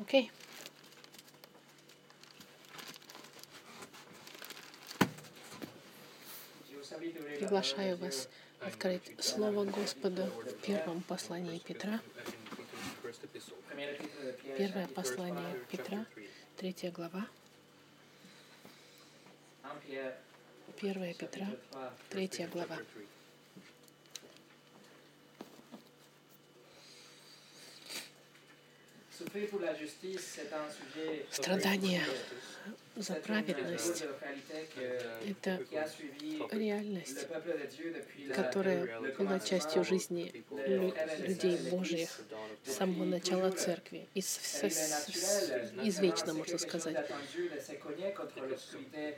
Окей. 0.00 0.30
Приглашаю 7.38 7.96
вас 7.98 8.28
открыть 8.60 9.02
Слово 9.18 9.64
Господа 9.64 10.26
в 10.26 10.54
первом 10.62 11.02
послании 11.02 11.58
Петра. 11.58 12.00
Первое 14.56 14.86
послание 14.88 15.58
Петра, 15.70 16.06
третья 16.56 16.90
глава. 16.90 17.26
Первая 20.80 21.14
Петра, 21.14 21.46
третья 22.08 22.48
глава. 22.48 22.78
Страдания 31.30 32.02
за 32.96 33.14
праведность— 33.14 34.04
это 35.28 35.60
реальность, 36.50 37.26
которая 38.34 39.00
была 39.18 39.38
частью 39.40 39.84
жизни 39.84 40.44
людей 41.26 41.58
Божьих 41.70 42.20
с 42.64 42.72
самого 42.72 43.04
начала 43.04 43.50
Церкви, 43.50 44.06
из, 44.14 44.38
извечно, 45.82 46.34
можно 46.34 46.58
сказать. 46.58 46.96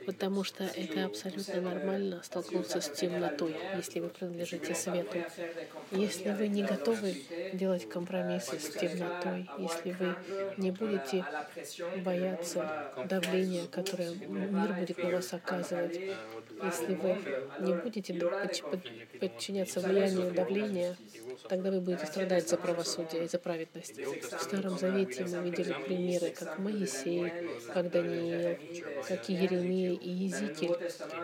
Потому 0.05 0.43
что 0.43 0.63
это 0.63 1.05
абсолютно 1.05 1.61
нормально 1.61 2.21
столкнуться 2.23 2.81
с 2.81 2.89
темнотой, 2.89 3.55
если 3.75 3.99
вы 3.99 4.09
принадлежите 4.09 4.75
свету. 4.75 5.17
Если 5.91 6.31
вы 6.31 6.47
не 6.47 6.63
готовы 6.63 7.15
делать 7.53 7.89
компромиссы 7.89 8.59
с 8.59 8.69
темнотой, 8.69 9.49
если 9.57 9.91
вы 9.91 10.15
не 10.57 10.71
будете 10.71 11.25
бояться 12.03 12.91
давления, 13.05 13.62
которое 13.71 14.13
мир 14.13 14.73
будет 14.73 14.97
на 14.97 15.09
вас 15.09 15.33
оказывать, 15.33 15.99
если 16.63 16.93
вы 16.95 17.17
не 17.59 17.73
будете 17.73 18.13
подчиняться 19.19 19.79
влиянию 19.79 20.31
давления, 20.31 20.95
тогда 21.49 21.71
вы 21.71 21.81
будете 21.81 22.05
страдать 22.05 22.47
за 22.47 22.57
правосудие 22.57 23.25
и 23.25 23.27
за 23.27 23.39
праведность. 23.39 23.97
В 23.97 24.41
Старом 24.41 24.77
Завете 24.77 25.25
мы 25.25 25.49
видели 25.49 25.75
примеры, 25.85 26.29
как 26.29 26.59
Моисей, 26.59 27.31
как 27.73 27.91
Даниил, 27.91 28.57
как 29.07 29.27
Еремия 29.29 29.93
и 29.93 30.09
Езекииль. 30.09 30.77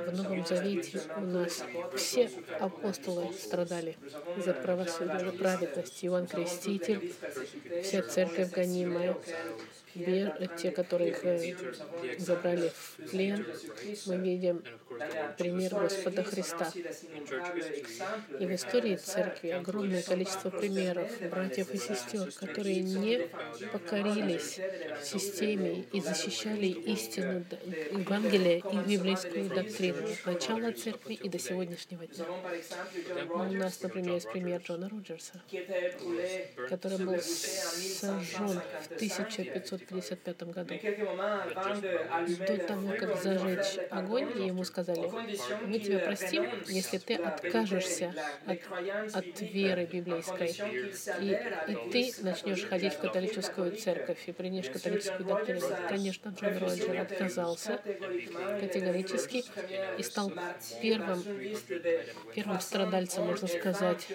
В 0.08 0.18
Новом 0.18 0.46
Завете 0.46 1.02
у 1.18 1.22
нас 1.22 1.64
все 1.96 2.30
апостолы 2.60 3.34
страдали 3.34 3.98
за 4.38 4.54
правосудие, 4.54 5.20
за 5.20 5.32
праведность. 5.32 6.04
Иоанн 6.04 6.28
Креститель, 6.28 7.14
вся 7.84 8.02
церковь 8.04 8.52
гонимая, 8.52 9.16
те, 10.58 10.72
которых 10.72 11.24
э, 11.26 11.56
забрали 12.18 12.70
в 12.70 13.10
плен, 13.10 13.46
мы 14.06 14.18
видим 14.18 14.64
пример 15.38 15.74
Господа 15.76 16.24
Христа. 16.24 16.72
И 18.40 18.46
в 18.46 18.54
истории 18.54 18.96
церкви 18.96 19.50
огромное 19.50 20.02
количество 20.02 20.50
примеров 20.50 21.10
братьев 21.30 21.74
и 21.74 21.78
сестер, 21.78 22.32
которые 22.34 22.82
не 22.82 23.28
покорились 23.72 24.60
системе 25.04 25.86
и 25.94 26.02
защищали 26.02 26.68
истину 26.68 27.46
Евангелия 27.92 28.58
и 28.58 28.78
библейскую 28.88 29.50
доктрину 29.50 30.08
от 30.26 30.26
начала 30.26 30.72
церкви 30.72 31.14
и 31.14 31.30
до 31.30 31.40
сегодняшнего 31.40 32.06
дня. 32.06 32.26
У 33.30 33.54
нас, 33.54 33.82
например, 33.82 34.16
есть 34.16 34.32
пример 34.32 34.62
Джона 34.62 34.90
Роджерса, 34.90 35.42
который 36.68 36.98
был 36.98 37.20
сожжен 37.20 38.62
в 38.84 38.98
1555 39.84 40.44
году. 40.44 40.74
До 42.48 42.58
того, 42.66 42.94
как 42.98 43.22
зажечь 43.22 43.80
огонь, 43.90 44.46
ему 44.46 44.64
сказали, 44.64 45.10
мы 45.66 45.80
тебя 45.80 46.00
простим, 46.00 46.46
если 46.68 46.98
ты 46.98 47.16
откажешься 47.16 48.14
от, 48.46 48.60
от 49.16 49.42
веры 49.42 49.86
библейской, 49.86 50.50
и, 51.22 51.72
и 51.72 51.92
ты 51.92 52.14
начнешь 52.24 52.64
ходить 52.66 52.94
в 52.94 53.00
католическую 53.00 53.76
церковь 53.76 54.20
и 54.28 54.32
принешь 54.32 54.70
католическую 54.70 55.26
доктрину. 55.26 55.68
Конечно, 55.88 56.30
Джон 56.30 56.58
Роджер 56.58 57.00
отказался 57.00 57.80
категорически 58.60 59.44
и 59.98 60.04
стал 60.04 60.32
первым, 60.82 61.24
первым 62.34 62.60
страдальцем, 62.60 63.26
можно 63.26 63.48
сказать, 63.48 64.08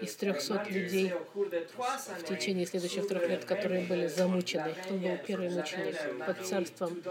из 0.00 0.16
300 0.16 0.66
людей 0.70 1.12
в 1.34 2.24
течение 2.24 2.66
следующих 2.66 3.08
трех 3.08 3.28
лет, 3.28 3.44
которые 3.44 3.82
были 3.82 4.06
замучены. 4.06 4.74
Он 4.94 5.00
был 5.00 5.18
первый 5.26 5.50
мученик 5.50 5.96
под 6.24 6.46
царством 6.46 7.02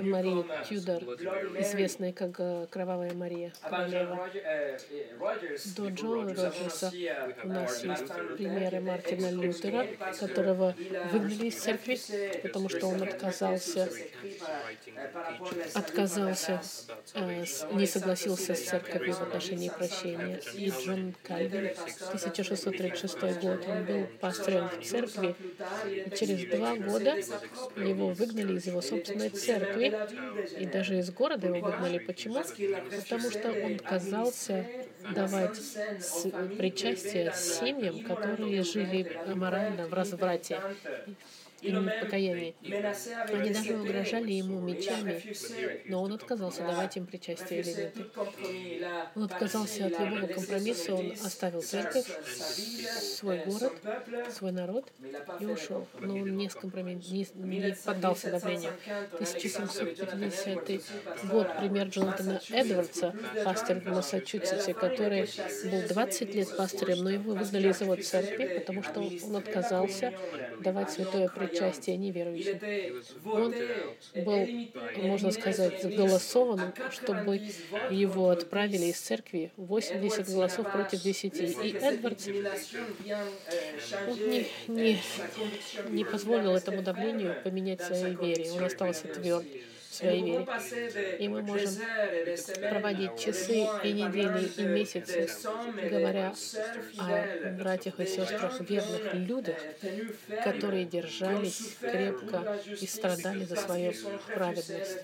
Марии 0.00 0.44
Тюдор, 0.68 1.02
известной 1.60 2.12
как 2.12 2.40
э, 2.40 2.66
Кровавая 2.70 3.14
Мария, 3.14 3.52
королева. 3.62 4.28
До 5.76 5.88
Джона 5.90 6.34
Роджерса 6.34 6.92
у 7.44 7.48
нас 7.48 7.84
есть 7.84 8.08
примеры 8.36 8.80
Мартина 8.80 9.30
Лютера, 9.30 9.86
которого 10.18 10.74
выгнали 11.12 11.46
из 11.46 11.56
церкви, 11.60 11.98
потому 12.42 12.68
что 12.68 12.88
он 12.88 13.02
отказался, 13.02 13.88
отказался, 15.74 16.60
э, 17.14 17.44
не 17.72 17.86
согласился 17.86 18.54
с 18.54 18.62
церковью 18.64 19.14
в 19.14 19.22
отношении 19.22 19.68
прощения. 19.68 20.40
И 20.54 20.68
Джон 20.68 21.14
Кальвин, 21.22 21.70
1636 22.08 23.20
год, 23.40 23.64
он 23.68 23.84
был 23.84 24.06
пастором 24.20 24.68
в 24.68 24.84
церкви, 24.84 25.36
и 26.06 26.10
через 26.16 26.44
два 26.50 26.74
года 26.76 27.03
его 27.10 28.08
выгнали 28.08 28.56
из 28.56 28.66
его 28.66 28.80
собственной 28.80 29.30
церкви, 29.30 29.94
и 30.58 30.66
даже 30.66 30.98
из 30.98 31.10
города 31.10 31.46
его 31.46 31.66
выгнали. 31.66 31.98
Почему? 31.98 32.36
Потому 32.36 33.30
что 33.30 33.52
он 33.52 33.74
отказался 33.76 34.66
давать 35.14 35.58
причастие 36.58 37.32
семьям, 37.34 38.00
которые 38.04 38.62
жили 38.62 39.16
аморально 39.26 39.86
в 39.86 39.94
разврате 39.94 40.60
и 41.64 42.00
покаянии. 42.00 42.54
Они 43.32 43.50
даже 43.50 43.76
угрожали 43.76 44.32
ему 44.32 44.60
мечами, 44.60 45.22
но 45.88 46.02
он 46.02 46.12
отказался 46.12 46.62
давать 46.62 46.96
им 46.96 47.06
причастие 47.06 47.62
элементы. 47.62 48.06
Он 49.14 49.24
отказался 49.24 49.86
от 49.86 49.98
любого 49.98 50.26
компромисса, 50.26 50.94
он 50.94 51.12
оставил 51.12 51.62
церковь, 51.62 52.06
свой 52.36 53.44
город, 53.44 53.72
свой 54.30 54.52
народ 54.52 54.92
и 55.40 55.46
ушел. 55.46 55.86
Но 56.00 56.16
он 56.16 56.36
не, 56.36 56.50
скомпромис... 56.50 57.10
не, 57.10 57.26
не 57.34 57.76
поддался 57.84 58.30
давлению. 58.30 58.72
1750 59.14 61.30
год, 61.30 61.48
пример 61.58 61.88
Джонатана 61.88 62.40
Эдвардса, 62.50 63.14
пастор 63.44 63.80
в 63.80 63.86
Массачусетсе, 63.86 64.74
который 64.74 65.28
был 65.70 65.88
20 65.88 66.34
лет 66.34 66.56
пастырем, 66.56 67.04
но 67.04 67.10
его 67.10 67.34
выгнали 67.34 67.70
из 67.70 67.80
его 67.80 67.96
церкви, 67.96 68.58
потому 68.58 68.82
что 68.82 69.00
он 69.00 69.36
отказался 69.36 70.12
давать 70.60 70.90
святое 70.90 71.28
причастие 71.28 71.53
причастия 71.54 71.96
неверующим. 71.96 72.60
Он 73.24 73.54
был, 74.24 75.02
можно 75.02 75.30
сказать, 75.30 75.96
голосован, 75.96 76.72
чтобы 76.90 77.40
его 77.90 78.30
отправили 78.30 78.86
из 78.86 78.98
церкви. 78.98 79.52
80 79.56 80.28
голосов 80.28 80.70
против 80.70 81.02
10. 81.02 81.34
И 81.64 81.76
Эдвардс 81.80 82.26
он 84.08 84.18
не, 84.28 84.46
не, 84.68 84.98
не 85.90 86.04
позволил 86.04 86.54
этому 86.54 86.82
давлению 86.82 87.36
поменять 87.42 87.82
своей 87.82 88.14
вере. 88.14 88.52
Он 88.52 88.64
остался 88.64 89.08
тверд 89.08 89.44
своей 89.94 90.22
вере. 90.22 90.46
И 91.18 91.28
мы 91.28 91.42
можем 91.42 91.70
проводить 92.70 93.18
часы 93.18 93.66
и 93.82 93.92
недели 93.92 94.48
и 94.56 94.62
месяцы, 94.62 95.28
говоря 95.88 96.34
о 96.98 97.50
братьях 97.58 98.00
и 98.00 98.06
сестрах, 98.06 98.60
верных 98.60 99.14
людях, 99.14 99.58
которые 100.42 100.84
держались 100.84 101.76
крепко 101.80 102.58
и 102.80 102.86
страдали 102.86 103.44
за 103.44 103.56
свою 103.56 103.92
праведность 104.34 104.98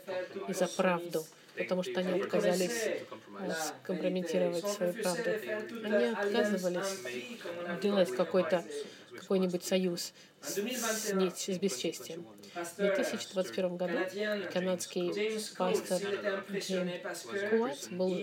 и 0.48 0.52
за 0.52 0.66
правду 0.66 1.24
потому 1.56 1.82
что 1.82 2.00
они 2.00 2.20
отказались 2.20 2.86
э, 2.86 3.52
скомпрометировать 3.52 4.66
свою 4.66 4.92
правду. 4.94 5.30
Они 5.84 6.04
отказывались 6.06 7.00
делать 7.82 8.10
какой-то 8.14 8.64
какой-нибудь 9.18 9.64
союз 9.64 10.12
с, 10.40 10.56
с, 10.56 11.12
с 11.12 11.58
бесчестием. 11.58 12.24
В 12.54 12.76
2021 12.76 13.76
году 13.76 13.98
канадский 14.52 15.40
пастор 15.56 16.00
Джеймс 16.52 17.24
Куатс 17.50 17.88
был 17.88 18.16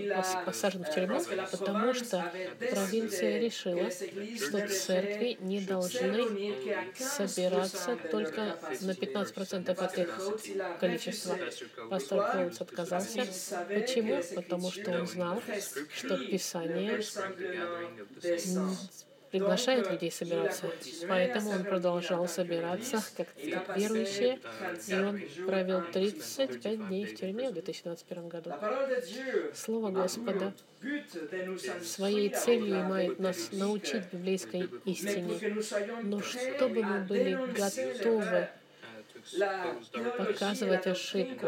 посажен 0.46 0.84
в 0.84 0.94
тюрьму, 0.94 1.22
потому 1.52 1.94
что 1.94 2.32
провинция 2.60 3.40
решила, 3.40 3.90
что 3.90 4.68
церкви 4.68 5.38
не 5.40 5.62
должны 5.62 6.56
собираться 6.98 7.98
только 8.12 8.58
на 8.82 8.92
15% 8.92 9.70
от 9.70 9.98
их 9.98 10.20
количества. 10.80 11.38
Пастор 11.90 12.32
Куатс 12.32 12.62
отказался. 12.62 13.26
Почему? 13.70 14.22
Потому 14.36 14.72
что 14.72 14.92
он 14.92 15.08
знал, 15.08 15.42
что 15.94 16.18
Писание 16.18 17.02
приглашает 19.32 19.90
людей 19.90 20.12
собираться. 20.12 20.72
Поэтому 21.08 21.52
он 21.52 21.64
продолжал 21.64 22.28
собираться 22.28 23.04
как, 23.16 23.28
как 23.54 23.78
верующий, 23.78 24.40
и 24.88 24.94
он 24.94 25.22
провел 25.46 25.82
35 25.92 26.88
дней 26.88 27.06
в 27.06 27.16
тюрьме 27.16 27.50
в 27.50 27.54
2021 27.54 28.28
году. 28.28 28.54
Слово 29.54 29.92
Господа 29.92 30.54
своей 31.84 32.30
целью 32.30 32.82
имеет 32.82 33.20
нас 33.20 33.52
научить 33.52 34.04
библейской 34.12 34.70
истине, 34.86 35.40
но 36.04 36.22
чтобы 36.22 36.84
мы 36.84 37.00
были 37.02 37.34
готовы 37.54 38.48
показывать 40.18 40.88
ошибку. 40.88 41.48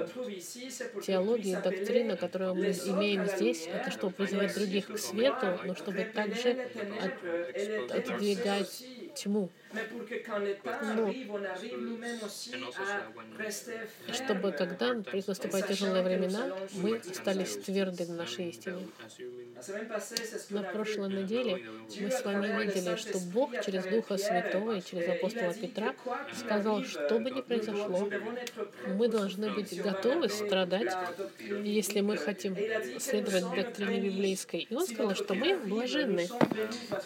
Теология 1.06 1.60
и 1.60 1.62
доктрина, 1.62 2.18
которую 2.18 2.56
мы 2.56 2.72
имеем 2.72 3.26
здесь, 3.28 3.68
это 3.68 3.92
что, 3.92 4.10
призывать 4.10 4.54
других 4.54 4.88
к 4.88 4.98
свету, 4.98 5.60
но 5.64 5.76
чтобы 5.76 6.04
также 6.04 6.68
от, 7.02 7.92
отдвигать 7.92 8.84
тьму. 9.16 9.50
Но 9.72 11.14
чтобы 14.14 14.52
когда 14.52 14.96
наступают 15.28 15.68
тяжелые 15.68 16.04
времена, 16.04 16.58
мы 16.74 16.98
остались 16.98 17.56
тверды 17.58 18.06
в 18.06 18.12
нашей 18.12 18.50
истине. 18.50 18.88
На 20.50 20.64
прошлой 20.64 21.10
неделе 21.10 21.66
мы 22.00 22.10
с 22.10 22.24
вами 22.24 22.64
видели, 22.64 22.96
что 22.96 23.20
Бог 23.20 23.52
через 23.64 23.86
Духа 23.86 24.18
Святого 24.18 24.78
и 24.78 24.82
через 24.82 25.08
апостола 25.10 25.54
Петра 25.54 25.94
сказал, 26.36 26.84
что 26.84 27.20
бы 27.20 27.30
ни 27.30 27.42
произошло, 27.42 28.10
мы 28.88 29.08
должны 29.08 29.52
быть 29.52 29.80
готовы 29.82 30.30
страдать, 30.30 30.92
если 31.64 32.02
мы 32.02 32.18
хотим 32.18 32.56
следовать 33.00 33.44
доктрине 33.56 34.00
библейской. 34.00 34.62
И 34.62 34.74
он 34.74 34.88
сказал, 34.88 35.14
что 35.16 35.36
мы 35.36 35.58
блаженны. 35.58 36.28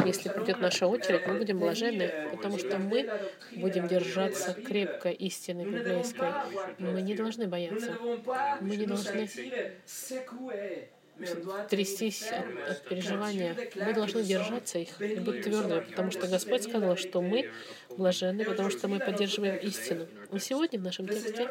Если 0.05 0.29
придет 0.29 0.59
наша 0.59 0.87
очередь, 0.87 1.27
мы 1.27 1.35
будем 1.35 1.59
блаженны, 1.59 2.29
потому 2.31 2.52
что 2.57 2.77
мы 2.77 3.09
будем 3.55 3.87
держаться 3.87 4.53
крепко 4.53 5.09
истины 5.09 5.63
библейской. 5.63 6.31
Мы 6.79 7.01
не 7.01 7.15
должны 7.15 7.47
бояться. 7.47 7.97
Мы 8.61 8.75
не 8.75 8.85
должны 8.85 9.29
трястись 11.69 12.23
от, 12.31 12.71
от 12.71 12.83
переживания. 12.83 13.55
Мы 13.75 13.93
должны 13.93 14.23
держаться 14.23 14.79
их 14.79 14.99
и 15.01 15.19
быть 15.19 15.43
твердыми, 15.43 15.81
потому 15.81 16.11
что 16.11 16.27
Господь 16.27 16.63
сказал, 16.63 16.97
что 16.97 17.21
мы 17.21 17.49
блаженны, 17.97 18.45
потому 18.45 18.69
что 18.69 18.87
мы 18.87 18.99
поддерживаем 18.99 19.57
истину. 19.57 20.07
И 20.31 20.39
сегодня 20.39 20.79
в 20.79 20.83
нашем 20.83 21.07
тексте 21.07 21.47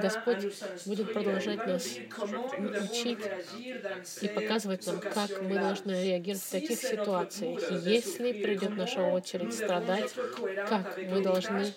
Господь 0.00 0.52
будет 0.84 1.12
продолжать 1.12 1.66
нас 1.66 1.86
учить 2.90 3.18
и 4.20 4.28
показывать 4.28 4.86
нам, 4.86 5.00
как 5.00 5.42
мы 5.42 5.54
должны 5.54 5.92
реагировать 6.04 6.42
в 6.42 6.50
таких 6.50 6.78
ситуациях. 6.78 7.60
Если 7.86 8.32
придет 8.32 8.76
наша 8.76 9.02
очередь 9.02 9.54
страдать, 9.54 10.12
как 10.68 10.98
мы 10.98 11.22
должны 11.22 11.72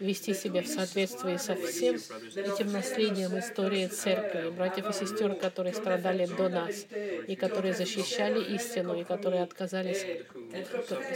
вести 0.00 0.34
себя 0.34 0.62
в 0.62 0.66
соответствии 0.66 1.36
со 1.36 1.54
всем 1.54 1.96
этим 2.36 2.72
наследием 2.72 3.38
истории 3.38 3.86
церкви, 3.86 4.50
братьев 4.50 4.90
и 4.90 4.92
сестер, 4.92 5.34
которые 5.34 5.74
страдали 5.74 6.26
до 6.26 6.48
нас, 6.48 6.86
и 7.26 7.34
которые 7.36 7.74
защищали 7.74 8.54
истину, 8.54 9.00
и 9.00 9.04
которые 9.04 9.42
отказались 9.42 10.04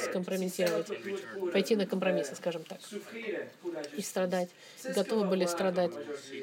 скомпрометировать, 0.05 0.89
пойти 1.53 1.77
на 1.77 1.87
компромиссы, 1.87 2.35
скажем 2.35 2.65
так, 2.65 2.79
и 3.97 4.03
страдать, 4.03 4.49
готовы 4.95 5.25
были 5.25 5.47
страдать, 5.47 5.93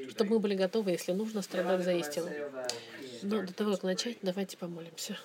чтобы 0.09 0.31
мы 0.31 0.39
были 0.39 0.55
готовы, 0.55 0.91
если 0.91 1.11
нужно, 1.11 1.41
страдать 1.41 1.83
за 1.83 1.93
истину. 1.93 2.29
Но 3.21 3.41
до 3.41 3.53
того, 3.53 3.71
как 3.71 3.83
начать, 3.83 4.17
давайте 4.21 4.57
помолимся. 4.57 5.17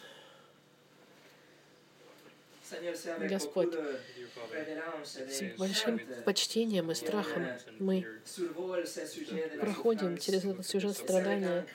Господь, 3.29 3.75
с 5.29 5.43
большим 5.57 6.01
почтением 6.25 6.91
и 6.91 6.95
страхом 6.95 7.47
мы 7.79 8.07
проходим 9.61 10.19
через 10.19 10.45
этот 10.45 10.67
сюжет 10.67 10.97
страдания 10.97 11.67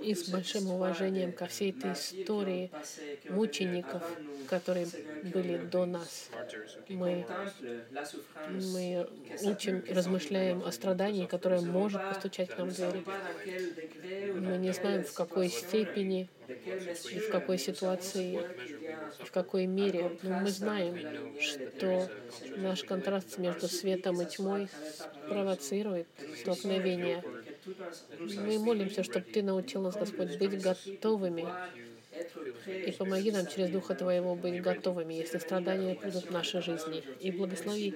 и 0.00 0.14
с 0.14 0.28
большим 0.28 0.70
уважением 0.70 1.32
ко 1.32 1.46
всей 1.46 1.70
этой 1.70 1.92
истории 1.92 2.70
мучеников, 3.28 4.02
которые 4.48 4.86
были 5.22 5.58
до 5.58 5.86
нас. 5.86 6.30
Мы, 6.88 7.26
мы 8.48 9.08
учим, 9.42 9.84
размышляем 9.88 10.62
о 10.62 10.72
страдании, 10.72 11.26
которое 11.26 11.60
может 11.60 12.02
постучать 12.08 12.50
к 12.50 12.58
нам 12.58 12.70
в 12.70 12.74
двери. 12.74 13.04
Мы 14.34 14.56
не 14.58 14.72
знаем, 14.72 15.04
в 15.04 15.12
какой 15.12 15.48
степени 15.48 16.28
и 17.10 17.18
в 17.18 17.30
какой 17.30 17.58
ситуации, 17.58 18.40
в 19.20 19.30
какой 19.30 19.66
мере. 19.66 20.18
Но 20.22 20.40
мы 20.40 20.50
знаем, 20.50 20.96
что 21.40 22.08
наш 22.56 22.84
контраст 22.84 23.38
между 23.38 23.68
светом 23.68 24.20
и 24.20 24.26
тьмой 24.26 24.68
провоцирует 25.28 26.06
столкновение. 26.40 27.22
Мы 28.18 28.58
молимся, 28.58 29.02
чтобы 29.02 29.26
Ты 29.26 29.42
научил 29.42 29.82
нас, 29.82 29.96
Господь, 29.96 30.38
быть 30.38 30.60
готовыми 30.60 31.46
и 32.66 32.92
помоги 32.92 33.30
нам 33.32 33.46
через 33.46 33.70
Духа 33.70 33.94
Твоего 33.94 34.34
быть 34.34 34.62
готовыми, 34.62 35.14
если 35.14 35.38
страдания 35.38 35.94
придут 35.94 36.26
в 36.26 36.30
нашей 36.30 36.62
жизни. 36.62 37.02
И 37.20 37.30
благослови 37.30 37.94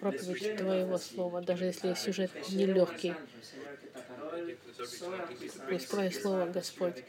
проповедь 0.00 0.56
Твоего 0.56 0.98
Слова, 0.98 1.42
даже 1.42 1.64
если 1.64 1.94
сюжет 1.94 2.30
нелегкий. 2.50 3.14
Пусть 5.68 5.88
Твое 5.88 6.10
Слово, 6.10 6.46
Господь, 6.46 7.02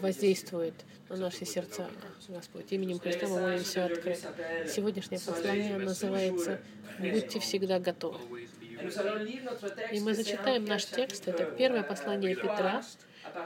воздействует 0.00 0.74
на 1.08 1.16
наши 1.16 1.44
сердца, 1.44 1.90
Господь. 2.28 2.66
Именем 2.70 2.98
Христа 2.98 3.26
мы 3.28 3.40
молимся 3.40 3.86
открыто. 3.86 4.34
Сегодняшнее 4.68 5.20
послание 5.20 5.78
называется 5.78 6.60
«Будьте 6.98 7.40
всегда 7.40 7.78
готовы». 7.78 8.18
И 9.92 10.00
мы 10.00 10.14
зачитаем 10.14 10.64
наш 10.64 10.86
текст. 10.86 11.28
Это 11.28 11.44
первое 11.44 11.82
послание 11.82 12.34
Петра, 12.34 12.82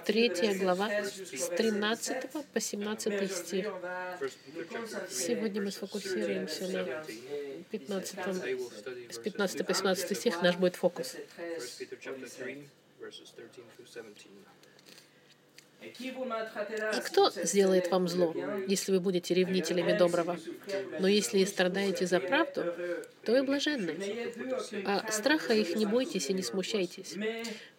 третья 0.05 0.55
глава, 0.55 0.89
с 1.03 1.49
13 1.49 2.31
по 2.53 2.61
17 2.61 3.33
стих. 3.33 3.73
Сегодня 5.11 5.63
мы 5.63 5.71
сфокусируемся 5.71 6.69
на 6.69 7.05
15, 7.71 8.19
с 9.11 9.19
15 9.19 9.67
по 9.67 9.75
17 9.75 10.17
стих, 10.17 10.43
наш 10.43 10.57
будет 10.57 10.77
фокус. 10.77 11.17
А 16.93 17.01
кто 17.01 17.31
сделает 17.31 17.91
вам 17.91 18.09
зло, 18.09 18.35
если 18.67 18.93
вы 18.93 19.01
будете 19.01 19.35
ревнителями 19.35 19.97
доброго? 19.97 20.39
Но 21.01 21.09
если 21.09 21.39
и 21.39 21.47
страдаете 21.47 22.07
за 22.07 22.21
правду, 22.21 22.65
то 23.25 23.33
вы 23.33 23.43
блаженны. 23.43 23.97
А 24.87 25.11
страха 25.11 25.55
их 25.55 25.77
не 25.77 25.87
бойтесь 25.87 26.31
и 26.31 26.35
не 26.35 26.43
смущайтесь. 26.43 27.15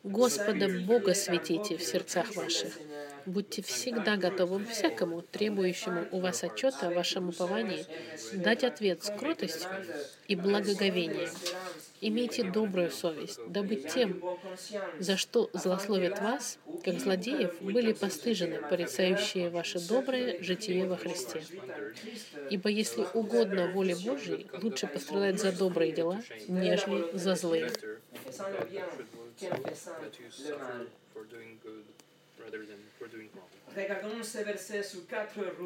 Господа 0.04 0.68
Бога 0.86 1.14
светите 1.14 1.78
в 1.78 1.84
сердцах 1.84 2.36
ваших. 2.36 2.74
Будьте 3.26 3.64
всегда 3.64 4.18
готовы 4.18 4.64
всякому, 4.66 5.24
требующему 5.24 6.08
у 6.12 6.20
вас 6.20 6.44
отчета 6.44 6.88
о 6.88 6.92
вашем 6.92 7.30
уповании, 7.30 7.86
дать 8.34 8.64
ответ 8.64 9.04
с 9.04 9.10
кротостью 9.10 9.70
и 10.28 10.36
благоговением. 10.36 11.30
Имейте 12.08 12.44
добрую 12.44 12.92
совесть, 12.92 13.40
дабы 13.48 13.78
тем, 13.78 14.22
за 15.00 15.18
что 15.18 15.50
злословят 15.54 16.22
вас, 16.22 16.60
как 16.84 17.00
злодеев, 17.00 17.60
были 17.62 17.94
постыжены 17.94 18.62
порицающие 18.70 19.50
ваше 19.50 19.80
доброе 19.80 20.40
житие 20.40 20.86
во 20.86 20.98
Христе. 20.98 21.42
Ибо 22.52 22.70
если 22.70 23.08
угодно 23.16 23.72
воле 23.72 23.96
Божьей, 23.96 24.46
лучше 24.62 24.86
пострадать 24.86 25.42
за 25.42 25.52
добрые 25.52 25.94
дела, 25.94 26.22
нежели 26.48 27.10
за 27.18 27.34
злые. 27.34 27.72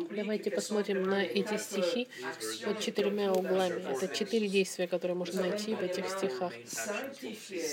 Давайте 0.09 0.51
посмотрим 0.51 1.03
на 1.03 1.23
эти 1.23 1.57
стихи 1.57 2.07
под 2.65 2.79
четырьмя 2.79 3.31
углами. 3.31 3.83
Это 3.91 4.07
четыре 4.13 4.47
действия, 4.47 4.87
которые 4.87 5.15
можно 5.15 5.41
найти 5.41 5.75
в 5.75 5.81
этих 5.81 6.09
стихах. 6.09 6.53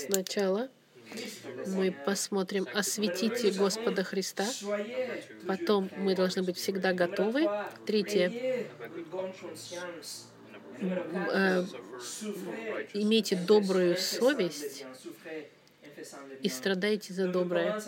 Сначала 0.05 0.69
мы 1.65 1.91
посмотрим 2.05 2.67
«Осветите 2.73 3.51
Господа 3.51 4.03
Христа». 4.03 4.45
Потом 5.47 5.89
мы 5.97 6.15
должны 6.15 6.43
быть 6.43 6.57
всегда 6.57 6.93
готовы. 6.93 7.47
Третье 7.85 8.31
э, 10.79 11.63
имейте 12.93 13.35
добрую 13.35 13.97
совесть 13.97 14.85
и 16.41 16.49
страдайте 16.49 17.13
за 17.13 17.27
доброе. 17.27 17.81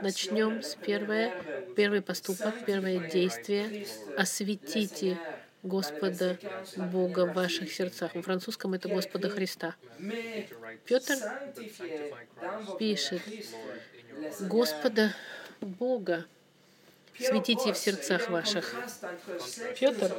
Начнем 0.00 0.62
с 0.62 0.74
первое, 0.74 1.32
первый 1.76 2.02
поступок, 2.02 2.54
первое 2.64 3.10
действие. 3.10 3.86
Осветите 4.16 5.18
Господа 5.62 6.38
Бога 6.76 7.26
в 7.26 7.34
ваших 7.34 7.72
сердцах. 7.72 8.14
В 8.14 8.22
французском 8.22 8.74
это 8.74 8.88
Господа 8.88 9.28
Христа. 9.30 9.76
Петр 10.84 11.14
пишет 12.78 13.22
Господа 14.40 15.14
Бога 15.60 16.26
Светите 17.18 17.72
в 17.72 17.76
сердцах 17.76 18.30
ваших. 18.30 18.74
Петр 19.78 20.12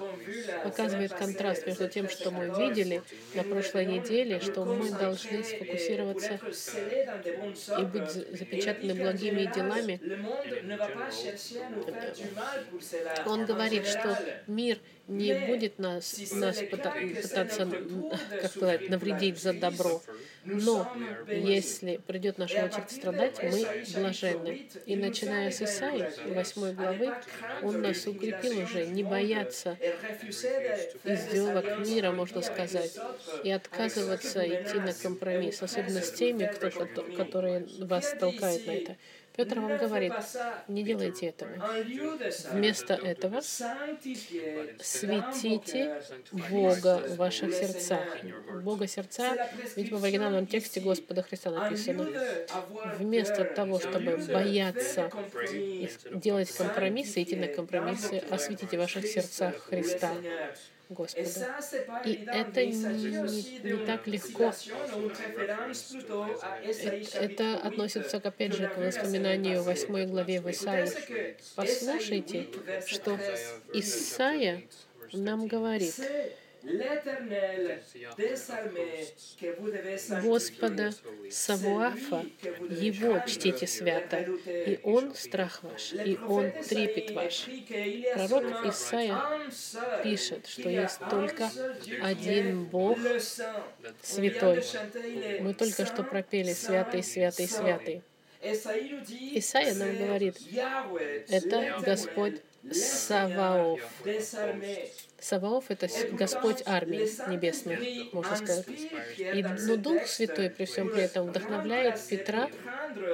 показывает 0.64 1.14
контраст 1.14 1.66
между 1.66 1.88
тем, 1.90 2.08
что 2.08 2.32
мы 2.32 2.46
видели 2.48 3.02
на 3.34 3.44
прошлой 3.44 3.86
неделе, 3.86 4.40
что 4.40 4.64
мы 4.64 4.92
должны 4.92 5.44
сфокусироваться 5.44 6.40
и 7.80 7.86
быть 7.86 8.12
запечатаны 8.12 8.94
благими 8.94 9.52
делами. 9.54 10.00
Он 13.26 13.46
говорит, 13.46 13.88
что 13.88 14.18
мир 14.48 14.78
не 15.08 15.34
будет 15.48 15.80
нас, 15.80 16.18
нас 16.32 16.60
пытаться, 16.60 17.70
как 18.42 18.52
сказать, 18.52 18.90
навредить 18.90 19.38
за 19.38 19.54
добро. 19.54 20.02
Но 20.46 20.92
если 21.28 21.98
придет 22.06 22.38
наша 22.38 22.66
очередь 22.66 22.92
страдать, 22.92 23.42
мы 23.44 23.66
блаженны. 23.96 24.68
И 24.86 24.96
начиная 24.96 25.52
с 25.52 25.62
Исаи, 25.62 26.10
8 26.34 26.74
главы, 26.74 27.14
он 27.62 27.82
нас 27.82 28.06
укрепил 28.08 28.64
уже 28.64 28.86
не 28.88 29.04
бояться 29.04 29.78
издевок 31.04 31.80
мира, 31.88 32.12
можно 32.12 32.42
сказать, 32.42 32.98
и 33.44 33.52
отказываться 33.52 34.46
идти 34.46 34.80
на 34.80 34.94
компромисс, 34.94 35.62
особенно 35.62 36.02
с 36.02 36.12
теми, 36.12 36.46
кто, 36.46 36.70
которые 37.16 37.66
вас 37.80 38.16
толкают 38.20 38.66
на 38.68 38.72
это. 38.72 38.98
Петр 39.36 39.60
вам 39.60 39.78
говорит, 39.78 40.14
не 40.68 40.84
делайте 40.84 41.28
этого. 41.28 41.50
Вместо 42.52 42.94
этого 42.94 43.42
светите 44.80 46.02
Бога 46.32 47.00
в 47.00 47.16
ваших 47.16 47.54
сердцах. 47.54 48.18
Бога 48.64 48.88
сердца, 48.88 49.50
видимо, 49.76 49.98
в 49.98 50.04
оригинальном 50.04 50.46
тексте 50.46 50.82
Господа 50.82 51.24
Христа 51.24 51.50
написано. 51.50 52.08
Вместо 53.00 53.44
того, 53.46 53.80
чтобы 53.80 54.18
бояться 54.18 55.10
делать 56.12 56.52
компромиссы, 56.52 57.24
идти 57.24 57.36
на 57.36 57.48
компромиссы, 57.48 58.24
осветите 58.30 58.78
в 58.78 58.80
ваших 58.80 59.08
сердцах 59.08 59.56
Христа. 59.70 60.12
Господа. 60.90 61.62
И 62.06 62.26
это 62.26 62.66
не, 62.66 63.62
не 63.64 63.86
так 63.86 64.08
легко. 64.08 64.54
Это, 66.64 67.18
это 67.18 67.58
относится, 67.58 68.18
опять 68.18 68.54
же, 68.54 68.68
к 68.68 68.78
воспоминанию 68.78 69.62
в 69.62 69.66
8 69.66 70.10
главе 70.10 70.42
в 70.42 70.50
Исаии. 70.52 71.38
Послушайте, 71.56 72.48
что 72.86 73.20
Исаия 73.74 74.64
нам 75.14 75.48
говорит, 75.48 75.96
Господа 80.24 80.94
Савуафа, 81.30 82.26
Его 82.70 83.20
чтите 83.28 83.68
свято, 83.68 84.20
и 84.46 84.80
Он 84.84 85.14
страх 85.14 85.62
ваш, 85.64 85.94
и 85.94 86.18
Он 86.26 86.52
трепет 86.52 87.12
ваш. 87.12 87.50
Пророк 88.14 88.66
Исаия 88.66 89.20
пишет, 90.04 90.48
что 90.48 90.70
есть 90.70 91.00
только 91.10 91.52
один 92.02 92.64
Бог 92.64 92.98
святой. 94.02 94.64
Мы 95.42 95.54
только 95.54 95.86
что 95.86 96.04
пропели 96.04 96.54
«Святый, 96.54 97.04
святый, 97.04 97.48
святый». 97.48 98.02
Исаия 98.42 99.74
нам 99.74 99.98
говорит, 99.98 100.38
это 101.30 101.82
Господь 101.86 102.42
Саваоф. 102.72 103.82
Саваоф— 105.20 105.66
это 105.70 105.88
Господь 106.12 106.64
армии 106.66 107.08
небесных, 107.30 107.80
можно 108.14 108.36
сказать. 108.36 108.66
И, 109.18 109.46
но 109.68 109.78
Дух 109.78 110.06
Святой 110.06 110.50
при 110.50 110.66
всем 110.66 110.90
при 110.90 111.04
этом 111.04 111.28
вдохновляет 111.28 112.00
Петра, 112.10 112.50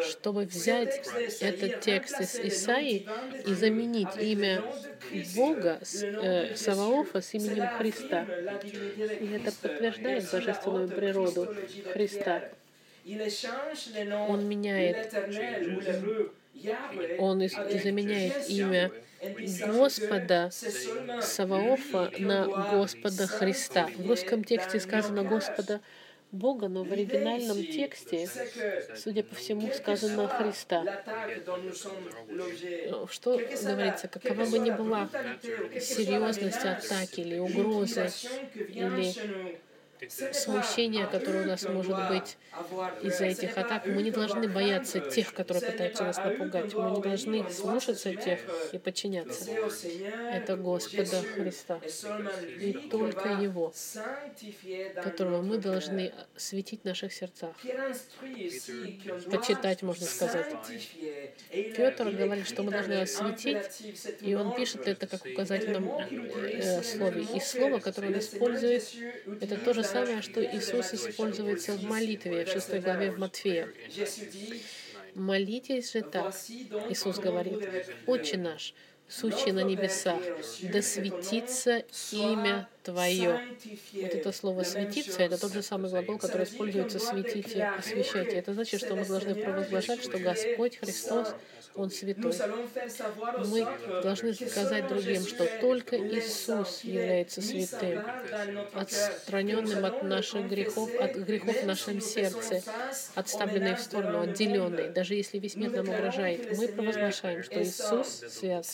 чтобы 0.10 0.46
взять 0.46 1.08
этот 1.40 1.82
текст 1.82 2.20
из 2.22 2.36
Исаии 2.36 3.08
и 3.46 3.54
заменить 3.54 4.16
имя 4.20 4.64
Бога 5.36 5.80
э, 5.82 6.56
Саваофа 6.56 7.22
с 7.22 7.34
именем 7.34 7.68
Христа. 7.78 8.26
И 8.64 9.32
это 9.34 9.52
подтверждает 9.52 10.32
божественную 10.32 10.90
природу 10.90 11.54
Христа. 11.94 12.50
Он 14.28 14.48
меняет, 14.48 15.14
он 17.18 17.40
заменяет 17.40 18.50
имя 18.50 18.92
Господа 19.68 20.50
Саваофа 21.22 22.12
на 22.20 22.48
Господа 22.72 23.28
Христа. 23.28 23.90
В 23.98 24.08
русском 24.08 24.44
тексте 24.44 24.80
сказано 24.80 25.24
Господа 25.24 25.82
Бога, 26.32 26.68
но 26.68 26.84
в 26.84 26.92
оригинальном 26.92 27.58
тексте, 27.58 28.30
судя 28.96 29.24
по 29.24 29.36
всему, 29.36 29.72
сказано 29.74 30.28
Христа. 30.28 31.04
Что 33.10 33.38
говорится, 33.38 34.08
какова 34.08 34.46
бы 34.46 34.60
ни 34.60 34.70
была 34.70 35.10
серьезность 35.80 36.66
атаки 36.66 37.22
или 37.22 37.40
угрозы, 37.40 38.10
или 38.54 39.14
смущение, 40.08 41.08
которое 41.08 41.44
у 41.44 41.48
нас 41.48 41.64
может 41.64 41.96
быть 42.10 42.38
из-за 43.02 43.26
этих 43.26 43.58
атак. 43.58 43.86
Мы 43.86 44.04
не 44.04 44.12
должны 44.12 44.48
бояться 44.48 45.00
тех, 45.00 45.34
которые 45.34 45.72
пытаются 45.72 46.04
нас 46.04 46.18
напугать. 46.18 46.74
Мы 46.74 46.92
не 46.92 47.02
должны 47.02 47.50
слушаться 47.50 48.16
тех 48.16 48.40
и 48.72 48.78
подчиняться. 48.78 49.52
Это 50.32 50.56
Господа 50.56 51.22
Христа. 51.34 51.80
И 52.60 52.74
только 52.90 53.30
Его, 53.30 53.74
которого 55.04 55.42
мы 55.42 55.58
должны 55.58 56.14
светить 56.36 56.82
в 56.82 56.86
наших 56.86 57.14
сердцах. 57.14 57.56
Почитать, 59.32 59.82
можно 59.82 60.06
сказать. 60.06 60.56
Петр 61.52 62.10
говорит, 62.12 62.48
что 62.48 62.64
мы 62.64 62.72
должны 62.72 63.02
осветить, 63.02 63.58
и 64.22 64.36
он 64.36 64.56
пишет 64.56 64.88
это 64.88 65.08
как 65.08 65.26
указательном 65.26 65.90
э, 65.90 66.84
слове. 66.84 67.26
И 67.36 67.40
слово, 67.40 67.80
которое 67.80 68.08
он 68.08 68.20
использует, 68.20 68.84
это 69.42 69.58
то 69.58 69.74
же 69.74 69.84
самое, 69.92 70.22
что 70.22 70.44
Иисус 70.44 70.94
используется 70.94 71.74
в 71.74 71.84
молитве 71.84 72.46
в 72.46 72.50
6 72.50 72.80
главе 72.82 73.12
в 73.12 73.20
Матфея. 73.20 73.70
Молитесь 75.16 75.92
же 75.94 76.02
так, 76.02 76.34
Иисус 76.90 77.18
говорит, 77.18 77.68
«Отче 78.06 78.38
наш, 78.38 78.74
сущий 79.08 79.52
на 79.52 79.64
небесах, 79.64 80.22
да 80.62 80.82
светится 80.82 81.84
имя 82.12 82.68
Твое». 82.84 83.40
Вот 83.94 84.14
это 84.14 84.32
слово 84.32 84.64
«светиться»— 84.64 85.22
это 85.24 85.40
тот 85.40 85.54
же 85.54 85.62
самый 85.62 85.90
глагол, 85.90 86.18
который 86.18 86.46
используется 86.46 87.00
«светите», 87.00 87.66
«освящайте». 87.66 88.38
Это 88.38 88.54
значит, 88.54 88.80
что 88.82 88.96
мы 88.96 89.06
должны 89.06 89.36
провозглашать, 89.36 90.02
что 90.04 90.18
Господь 90.18 90.78
Христос 90.78 91.36
он 91.76 91.90
святой. 91.92 92.34
Мы 93.48 93.68
должны 94.02 94.34
сказать 94.34 94.88
другим, 94.88 95.26
что 95.26 95.46
только 95.62 95.98
Иисус 95.98 96.84
является 96.84 97.42
святым, 97.42 98.04
отстраненным 98.74 99.86
от 99.86 100.04
наших 100.04 100.50
грехов, 100.50 100.90
от 101.00 101.16
грехов 101.16 101.62
в 101.62 101.66
нашем 101.66 102.02
сердце, 102.02 102.62
отставленный 103.16 103.76
в 103.76 103.80
сторону, 103.80 104.22
отделенный. 104.22 104.90
Даже 104.90 105.16
если 105.16 105.40
весь 105.40 105.56
мир 105.56 105.72
нам 105.72 105.90
угрожает, 105.90 106.58
мы 106.58 106.68
провозглашаем, 106.68 107.44
что 107.44 107.62
Иисус 107.62 108.24
свят. 108.30 108.66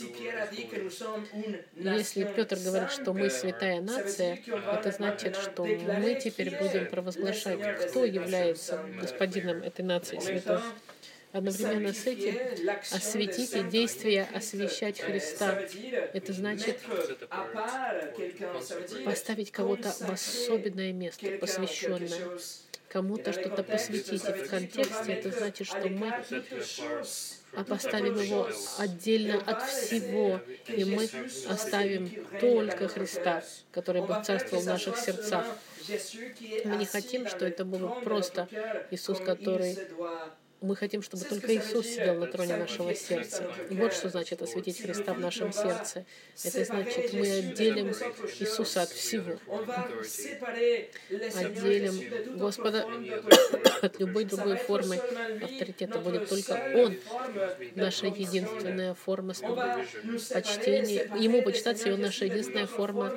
Если 1.76 2.24
Петр 2.24 2.58
говорит, 2.58 2.92
что 2.92 3.14
мы 3.14 3.30
святая 3.30 3.82
нация, 3.82 4.05
это 4.06 4.92
значит, 4.92 5.36
что 5.36 5.66
мы 5.66 6.20
теперь 6.22 6.58
будем 6.58 6.88
провозглашать, 6.88 7.60
кто 7.88 8.06
является 8.06 8.84
господином 9.00 9.64
этой 9.64 9.84
нации 9.84 10.20
святой. 10.20 10.60
Одновременно 11.32 11.92
с 11.92 12.06
этим 12.06 12.38
осветить 12.94 13.54
и 13.56 13.64
действие 13.64 14.26
освещать 14.34 15.02
Христа. 15.02 15.60
Это 16.14 16.32
значит 16.32 16.80
поставить 19.04 19.52
кого-то 19.52 19.90
в 19.92 20.10
особенное 20.10 20.94
место, 20.94 21.28
посвященное 21.42 22.40
кому-то 22.96 23.34
что-то 23.34 23.62
посвятить. 23.62 24.24
И 24.24 24.32
в 24.32 24.50
контексте 24.50 25.12
это 25.12 25.30
значит, 25.32 25.68
что 25.68 25.90
мы 25.90 26.14
а 27.56 27.64
поставим 27.64 28.20
его 28.20 28.48
отдельно 28.78 29.42
от 29.46 29.64
всего, 29.64 30.40
и 30.68 30.84
мы 30.84 31.10
оставим 31.50 32.12
только 32.40 32.88
Христа, 32.88 33.44
который 33.72 34.02
бы 34.02 34.22
царствовал 34.24 34.64
в 34.64 34.68
наших 34.68 34.98
сердцах. 34.98 35.46
Мы 36.66 36.76
не 36.78 36.86
хотим, 36.86 37.28
что 37.28 37.46
это 37.46 37.66
был 37.66 37.90
просто 38.04 38.48
Иисус, 38.92 39.20
который 39.20 39.78
мы 40.62 40.76
хотим, 40.76 41.02
чтобы 41.02 41.24
только 41.26 41.54
Иисус 41.56 41.86
сидел 41.86 42.16
на 42.16 42.28
троне 42.28 42.58
нашего 42.58 42.94
сердца. 42.96 43.52
И 43.70 43.76
вот 43.76 43.94
что 43.94 44.10
значит 44.10 44.42
осветить 44.42 44.82
Христа 44.82 45.14
в 45.14 45.20
нашем 45.20 45.52
сердце. 45.52 46.06
Это 46.44 46.66
значит, 46.66 47.14
мы 47.14 47.32
отделим 47.32 47.90
Иисуса 48.40 48.84
от 48.84 48.90
всего. 48.90 49.38
Отделим 51.36 52.38
Господа 52.38 52.88
от 53.82 54.00
любой 54.00 54.26
другой 54.26 54.58
формы 54.58 54.96
авторитета. 54.96 56.00
Будет 56.00 56.30
только 56.30 56.54
Он, 56.76 56.96
наша 57.76 58.08
единственная 58.08 58.94
форма 58.94 59.34
почтения. 59.34 61.10
Ему 61.20 61.42
почитаться, 61.42 61.90
и 61.90 61.92
Он 61.92 62.02
наша 62.02 62.26
единственная 62.26 62.68
форма 62.68 63.14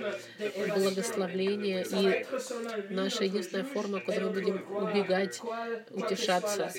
благословления 0.77 1.85
и 1.85 2.27
наша 2.93 3.25
единственная 3.25 3.65
форма, 3.65 4.01
куда 4.01 4.21
мы 4.21 4.31
будем 4.31 4.65
убегать, 4.71 5.41
утешаться 5.91 6.73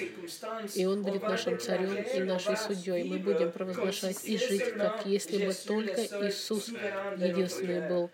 И 0.75 0.86
Он 0.86 1.03
будет 1.03 1.24
нашим 1.24 1.60
царем 1.60 1.96
и 1.96 2.20
нашей 2.20 2.58
судьей. 2.58 3.03
Мы 3.03 3.20
будем 3.20 3.51
провозглашать 3.51 4.24
и 4.25 4.38
жить, 4.38 4.74
как 4.74 5.06
если 5.06 5.46
бы 5.46 5.53
только 5.53 6.01
Иисус 6.27 6.70
единственный 7.18 7.88
был 7.88 8.10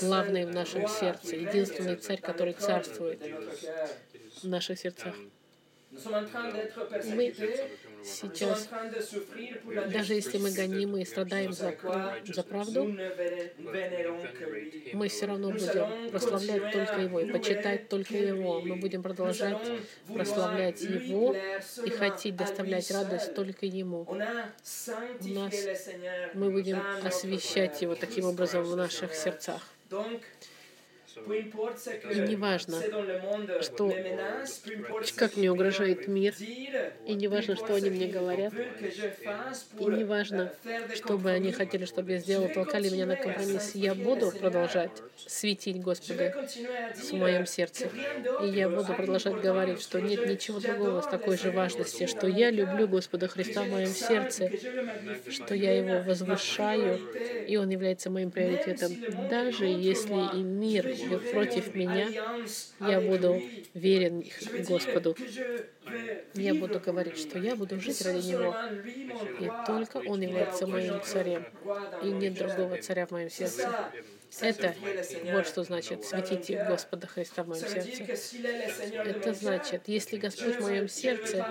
главный 0.00 0.44
в 0.46 0.54
нашем 0.54 0.88
сердце, 0.88 1.36
единственный 1.36 1.96
царь, 1.96 2.20
который 2.20 2.54
царствует 2.54 3.20
в 4.42 4.48
наших 4.48 4.78
сердцах. 4.78 5.14
Мы 5.90 7.34
сейчас, 8.04 8.68
даже 9.90 10.14
если 10.14 10.38
мы 10.38 10.50
гонимы 10.50 11.02
и 11.02 11.04
страдаем 11.04 11.52
за, 11.52 11.74
за 12.24 12.42
правду, 12.42 12.84
мы 14.92 15.08
все 15.08 15.26
равно 15.26 15.50
будем 15.50 16.10
прославлять 16.10 16.72
только 16.72 17.00
Его 17.00 17.20
и 17.20 17.30
почитать 17.30 17.88
только 17.88 18.16
Его. 18.16 18.60
Мы 18.60 18.76
будем 18.76 19.02
продолжать 19.02 19.58
прославлять 20.06 20.80
Его 20.82 21.34
и 21.84 21.90
хотеть 21.90 22.36
доставлять 22.36 22.90
радость 22.90 23.34
только 23.34 23.66
Ему. 23.66 24.06
У 24.08 24.14
нас 24.14 25.68
мы 26.34 26.50
будем 26.50 26.80
освещать 27.04 27.80
Его 27.82 27.94
таким 27.94 28.26
образом 28.26 28.64
в 28.64 28.76
наших 28.76 29.14
сердцах. 29.14 29.62
И 32.10 32.20
не 32.20 32.36
важно, 32.36 32.80
что, 33.62 33.94
как 35.16 35.36
мне 35.36 35.50
угрожает 35.50 36.08
мир, 36.08 36.34
и 37.06 37.14
не 37.14 37.28
важно, 37.28 37.56
что 37.56 37.74
они 37.74 37.90
мне 37.90 38.06
говорят, 38.06 38.52
и 39.78 39.84
не 39.84 40.04
важно, 40.04 40.52
что 40.94 41.18
бы 41.18 41.30
они 41.30 41.52
хотели, 41.52 41.84
чтобы 41.84 42.12
я 42.12 42.18
сделал, 42.18 42.48
толкали 42.48 42.88
меня 42.88 43.06
на 43.06 43.16
компромисс. 43.16 43.74
Я 43.74 43.94
буду 43.94 44.30
продолжать 44.30 45.02
светить 45.16 45.80
Господа 45.80 46.48
в 46.94 47.12
моем 47.12 47.46
сердце. 47.46 47.88
И 48.42 48.48
я 48.48 48.68
буду 48.68 48.94
продолжать 48.94 49.40
говорить, 49.40 49.80
что 49.80 50.00
нет 50.00 50.26
ничего 50.28 50.60
другого 50.60 51.00
с 51.00 51.06
такой 51.06 51.36
же 51.36 51.50
важности, 51.50 52.06
что 52.06 52.26
я 52.26 52.50
люблю 52.50 52.88
Господа 52.88 53.28
Христа 53.28 53.62
в 53.62 53.68
моем 53.68 53.88
сердце, 53.88 54.50
что 55.30 55.54
я 55.54 55.76
Его 55.76 56.02
возвышаю, 56.02 57.00
и 57.46 57.56
Он 57.56 57.68
является 57.68 58.10
моим 58.10 58.30
приоритетом. 58.30 58.92
Даже 59.28 59.66
если 59.66 60.38
и 60.38 60.42
мир 60.42 60.86
против 61.16 61.74
меня, 61.74 62.08
я 62.80 63.00
буду 63.00 63.40
верен 63.74 64.24
Господу. 64.68 65.16
Я 66.34 66.54
буду 66.54 66.80
говорить, 66.80 67.18
что 67.18 67.38
я 67.38 67.56
буду 67.56 67.80
жить 67.80 68.02
ради 68.02 68.26
Него. 68.26 68.54
И 69.40 69.50
только 69.66 69.98
Он 69.98 70.20
является 70.20 70.66
моим 70.66 71.00
царем. 71.02 71.46
И 72.02 72.08
нет 72.08 72.34
другого 72.34 72.76
царя 72.78 73.06
в 73.06 73.12
моем 73.12 73.30
сердце. 73.30 73.68
Это 74.40 74.74
вот 75.32 75.46
что 75.46 75.64
значит 75.64 76.04
«светите 76.04 76.62
Господа 76.68 77.06
Христа 77.06 77.42
в 77.44 77.48
моем 77.48 77.66
сердце». 77.66 78.04
Это 78.92 79.32
значит, 79.32 79.82
если 79.86 80.18
Господь 80.18 80.56
в 80.56 80.60
моем 80.60 80.88
сердце, 80.88 81.46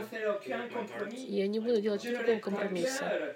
я 1.11 1.47
не 1.47 1.59
буду 1.59 1.81
делать 1.81 2.03
никакого 2.03 2.39
компромисса. 2.39 3.35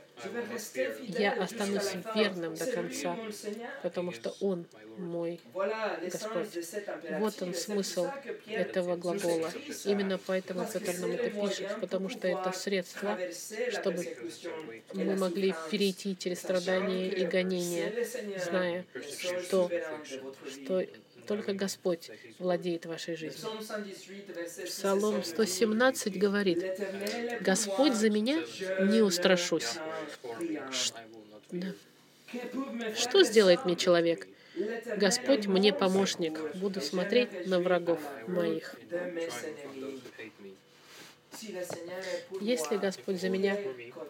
Я 1.07 1.33
останусь 1.33 1.93
верным 2.15 2.55
до 2.55 2.65
конца, 2.65 3.17
потому 3.81 4.11
что 4.11 4.35
Он 4.39 4.65
мой 4.97 5.39
Господь. 6.11 6.49
Вот 7.19 7.41
он 7.41 7.53
смысл 7.53 8.07
этого 8.47 8.95
глагола. 8.95 9.51
Именно 9.85 10.19
поэтому 10.25 10.65
Петр 10.71 10.99
нам 10.99 11.11
это 11.11 11.29
пишет, 11.29 11.79
потому 11.79 12.09
что 12.09 12.27
это 12.27 12.51
средство, 12.51 13.17
чтобы 13.71 14.05
мы 14.93 15.15
могли 15.15 15.53
перейти 15.69 16.17
через 16.17 16.39
страдания 16.39 17.07
и 17.09 17.25
гонения, 17.25 17.93
зная, 18.37 18.85
что, 19.43 19.69
что 20.49 20.85
только 21.27 21.53
Господь 21.53 22.11
владеет 22.39 22.85
вашей 22.85 23.15
жизнью. 23.15 23.47
Псалом 24.65 25.23
117 25.23 26.17
говорит, 26.17 26.63
«Господь 27.41 27.93
за 27.93 28.09
меня 28.09 28.43
не 28.81 29.01
устрашусь». 29.01 29.77
Да. 31.51 31.73
Что 32.95 33.23
сделает 33.23 33.65
мне 33.65 33.75
человек? 33.75 34.27
Господь 34.97 35.47
мне 35.47 35.73
помощник, 35.73 36.39
буду 36.55 36.81
смотреть 36.81 37.47
на 37.47 37.59
врагов 37.59 37.99
моих. 38.27 38.75
Если 42.41 42.77
Господь 42.77 43.19
за 43.19 43.29
меня, 43.29 43.57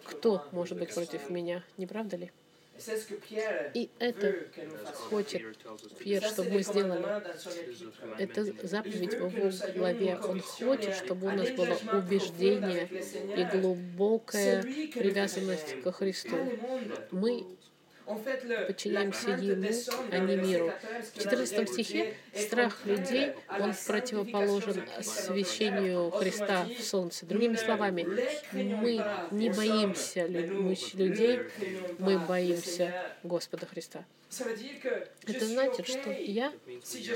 кто 0.04 0.46
может 0.52 0.78
быть 0.78 0.92
против 0.92 1.30
меня? 1.30 1.62
Не 1.76 1.86
правда 1.86 2.16
ли? 2.16 2.32
И 3.74 3.90
это 3.98 4.46
хочет 4.94 5.42
Пьер, 5.98 6.22
чтобы 6.22 6.50
мы 6.50 6.62
сделали. 6.62 7.04
Это 8.18 8.44
заповедь 8.66 9.14
в 9.14 9.36
его 9.36 9.50
главе. 9.74 10.16
Он 10.16 10.40
хочет, 10.40 10.94
чтобы 10.94 11.28
у 11.28 11.30
нас 11.30 11.50
было 11.50 11.76
убеждение 11.98 12.88
и 13.36 13.44
глубокая 13.56 14.62
привязанность 14.62 15.82
ко 15.82 15.92
Христу. 15.92 16.36
Мы 17.10 17.46
подчиняемся 18.66 19.30
Ему, 19.30 19.68
а 20.10 20.18
не 20.18 20.36
миру. 20.36 20.72
В 21.14 21.18
14 21.18 21.68
стихе 21.68 22.14
страх 22.34 22.84
людей, 22.84 23.32
он 23.48 23.72
противоположен 23.86 24.84
освящению 24.98 26.10
Христа 26.10 26.66
в 26.78 26.82
солнце. 26.82 27.26
Другими 27.26 27.56
словами, 27.56 28.06
мы 28.52 29.04
не 29.30 29.50
боимся 29.50 30.26
людей, 30.26 31.40
мы 31.98 32.18
боимся 32.18 32.94
Господа 33.22 33.66
Христа. 33.66 34.04
Это 35.26 35.46
значит, 35.46 35.86
что 35.86 36.10
я 36.10 36.52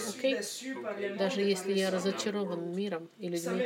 окей, 0.09 0.39
okay, 0.39 1.17
даже 1.17 1.41
если 1.41 1.73
я 1.73 1.91
разочарован 1.91 2.75
миром 2.75 3.09
и 3.19 3.29
людьми. 3.29 3.63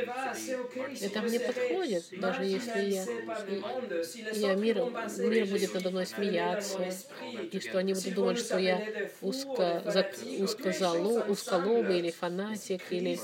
Это 1.01 1.21
мне 1.21 1.39
подходит, 1.39 2.05
даже 2.17 2.45
если 2.45 2.79
я, 2.81 3.05
я 4.33 4.55
мир, 4.55 4.77
мир 5.17 5.45
будет 5.47 5.73
надо 5.73 5.89
мной 5.89 6.05
смеяться, 6.05 6.79
и 7.51 7.59
что 7.59 7.79
они 7.79 7.93
будут 7.93 8.13
думать, 8.13 8.39
что 8.39 8.57
я 8.57 8.81
узко, 9.21 9.83
узкозало, 10.39 11.25
узколобый 11.25 11.99
или 11.99 12.11
фанатик, 12.11 12.81
или... 12.89 13.19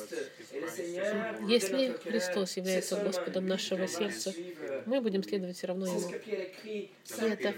Если 1.48 1.96
Христос 2.04 2.58
является 2.58 2.98
Господом 2.98 3.48
нашего 3.48 3.88
сердца, 3.88 4.34
мы 4.88 5.02
будем 5.02 5.24
следовать 5.24 5.58
все 5.58 5.68
равно 5.68 5.86
Ему. 5.86 6.12
И 6.64 6.90
это 7.20 7.54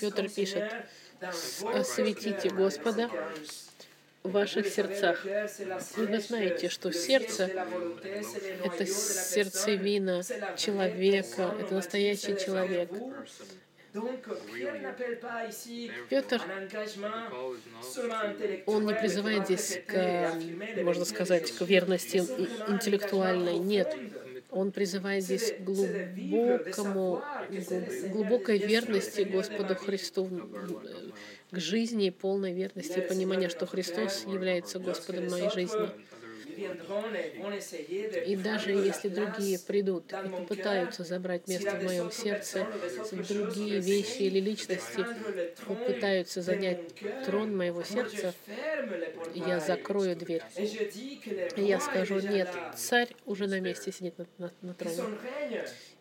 Петр 0.00 0.28
пишет, 0.28 0.72
осветите 1.20 2.50
Господа 2.50 3.10
в 4.22 4.30
ваших 4.30 4.66
сердцах. 4.68 5.24
И 5.26 6.00
вы 6.00 6.20
знаете, 6.20 6.68
что 6.68 6.92
сердце— 6.92 7.44
это 8.64 8.86
сердцевина 8.86 10.22
человека, 10.56 11.54
это 11.60 11.74
настоящий 11.74 12.38
человек. 12.38 12.90
Петр, 16.08 16.40
он 18.66 18.86
не 18.86 18.94
призывает 18.94 19.46
здесь 19.46 19.80
к, 19.84 20.34
можно 20.84 21.04
сказать, 21.04 21.50
к 21.50 21.62
верности 21.62 22.18
интеллектуальной. 22.68 23.58
Нет, 23.58 23.96
он 24.50 24.72
призывает 24.72 25.24
здесь 25.24 25.52
к 25.52 25.60
глубокому, 25.60 27.22
глубокой 28.12 28.58
верности 28.58 29.22
Господу 29.22 29.74
Христу, 29.74 30.28
к 31.50 31.58
жизни 31.58 32.06
и 32.06 32.10
полной 32.10 32.52
верности 32.52 32.98
и 32.98 33.08
понимания, 33.08 33.48
что 33.48 33.66
Христос 33.66 34.24
является 34.26 34.78
Господом 34.78 35.28
моей 35.28 35.50
жизни. 35.50 35.88
И 38.22 38.36
даже 38.36 38.72
если 38.72 39.08
другие 39.08 39.58
придут 39.58 40.14
и 40.20 40.28
попытаются 40.28 41.04
забрать 41.04 41.46
место 41.46 41.76
в 41.76 41.82
моем 41.82 42.10
сердце, 42.10 42.68
другие 43.10 43.80
вещи 43.80 44.22
или 44.22 44.40
личности 44.40 45.08
попытаются 45.66 46.42
занять 46.42 46.80
трон 47.22 47.56
моего 47.56 47.82
сердца, 47.84 48.36
я 49.34 49.60
закрою 49.60 50.16
дверь. 50.16 50.46
И 51.54 51.62
я 51.62 51.80
скажу, 51.80 52.20
нет, 52.20 52.60
царь 52.72 53.14
уже 53.24 53.46
на 53.46 53.60
месте 53.60 53.92
сидит 53.92 54.18
на, 54.18 54.26
на, 54.38 54.52
на 54.62 54.74
троне. 54.74 55.10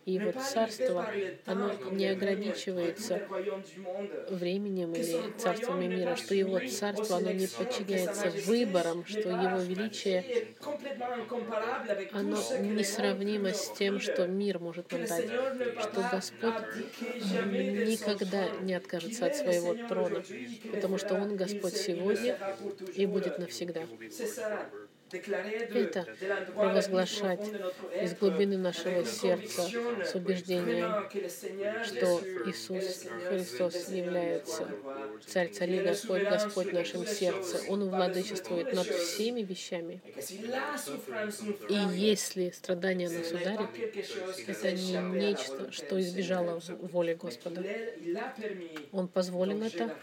И 0.09 0.13
его 0.13 0.31
царство, 0.31 1.07
оно 1.45 1.71
не 1.91 2.07
ограничивается 2.07 3.21
временем 4.31 4.91
или 4.93 5.31
царствами 5.37 5.85
мира, 5.85 6.15
что 6.15 6.33
его 6.33 6.59
царство, 6.67 7.17
оно 7.17 7.31
не 7.31 7.45
подчиняется 7.45 8.31
выборам, 8.47 9.05
что 9.05 9.29
его 9.29 9.59
величие, 9.59 10.25
оно 12.11 12.37
несравнимо 12.59 13.53
с 13.53 13.71
тем, 13.73 13.99
что 13.99 14.25
мир 14.25 14.57
может 14.57 14.91
нам 14.91 15.05
дать, 15.05 15.27
что 15.27 16.09
Господь 16.11 16.55
никогда 17.21 18.49
не 18.61 18.73
откажется 18.73 19.27
от 19.27 19.35
своего 19.35 19.75
трона, 19.87 20.23
потому 20.71 20.97
что 20.97 21.13
Он 21.13 21.35
Господь 21.35 21.77
сегодня 21.77 22.35
и 22.95 23.05
будет 23.05 23.37
навсегда. 23.37 23.81
Это 25.11 26.07
провозглашать 26.53 27.47
из 28.01 28.13
глубины 28.15 28.57
нашего 28.57 29.03
сердца 29.05 29.63
с 30.05 30.15
убеждением, 30.15 31.09
что 31.83 32.21
Иисус 32.45 33.05
Христос 33.27 33.89
является 33.89 34.67
Царь 35.25 35.49
Царей, 35.49 35.81
Господь, 35.81 36.23
Господь 36.23 36.67
в 36.67 36.73
нашем 36.73 37.05
сердце. 37.05 37.61
Он 37.69 37.89
владычествует 37.89 38.73
над 38.73 38.87
всеми 38.87 39.41
вещами. 39.41 40.01
И 41.69 41.97
если 41.97 42.49
страдания 42.51 43.09
нас 43.09 43.31
ударит, 43.31 43.69
это 44.47 44.71
не 44.71 44.97
нечто, 45.19 45.71
что 45.71 45.99
избежало 45.99 46.61
воли 46.91 47.13
Господа. 47.13 47.63
Он 48.91 49.07
позволил 49.07 49.61
это, 49.61 49.95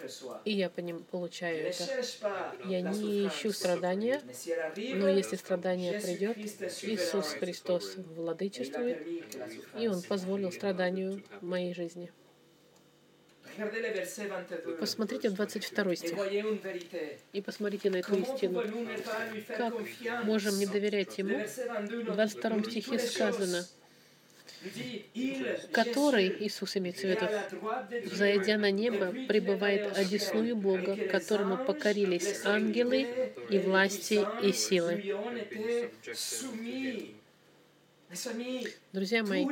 и 0.45 0.53
я 0.53 0.69
по 0.71 0.81
ним 0.81 1.03
получаю 1.11 1.69
это. 1.69 1.85
Я 2.67 2.81
не 2.81 3.27
ищу 3.27 3.53
страдания, 3.53 4.21
но 4.97 5.09
если 5.09 5.37
страдание 5.37 6.01
придет, 6.01 6.37
Иисус 6.39 7.29
Христос 7.35 7.97
владычествует, 7.97 9.07
и 9.79 9.89
Он 9.89 10.03
позволил 10.03 10.53
страданию 10.53 11.23
моей 11.41 11.75
жизни. 11.75 12.11
Посмотрите 14.81 15.31
в 15.31 15.35
22 15.35 15.97
стих. 15.97 16.19
И 17.33 17.41
посмотрите 17.41 17.91
на 17.91 17.97
эту 17.97 18.17
истину. 18.17 18.63
Как 19.49 19.75
можем 20.25 20.59
не 20.59 20.67
доверять 20.67 21.17
Ему? 21.19 21.39
В 21.39 22.05
22 22.05 22.63
стихе 22.65 22.99
сказано, 22.99 23.67
который, 25.73 26.35
Иисус 26.41 26.77
имеется 26.77 27.07
в 27.07 27.11
виду, 27.11 27.29
взойдя 28.11 28.59
на 28.59 28.71
небо, 28.71 29.15
пребывает 29.27 29.97
одесную 29.97 30.57
Бога, 30.57 30.97
которому 30.97 31.59
покорились 31.59 32.45
ангелы 32.45 33.09
и 33.51 33.59
власти 33.59 34.27
и 34.43 34.53
силы. 34.53 35.05
Друзья 38.93 39.25
мои, 39.25 39.45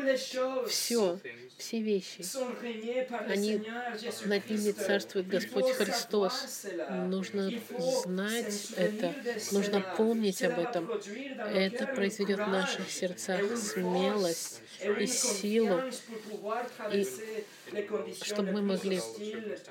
все, 0.69 1.19
все 1.59 1.81
вещи, 1.81 2.25
они 3.29 3.61
над 4.27 4.49
ними 4.49 4.71
царствует 4.71 5.27
Господь 5.27 5.73
Христос. 5.73 6.67
Нужно 6.89 7.51
знать 8.05 8.73
это, 8.77 9.13
нужно 9.51 9.81
помнить 9.97 10.41
об 10.45 10.61
этом. 10.61 10.89
Это 11.53 11.87
произведет 11.89 12.39
в 12.39 12.49
наших 12.49 12.91
сердцах 12.91 13.41
смелость 13.57 14.61
и 15.01 15.07
силу, 15.07 15.81
и 16.93 17.07
чтобы 18.23 18.53
мы 18.53 18.63
могли 18.63 19.01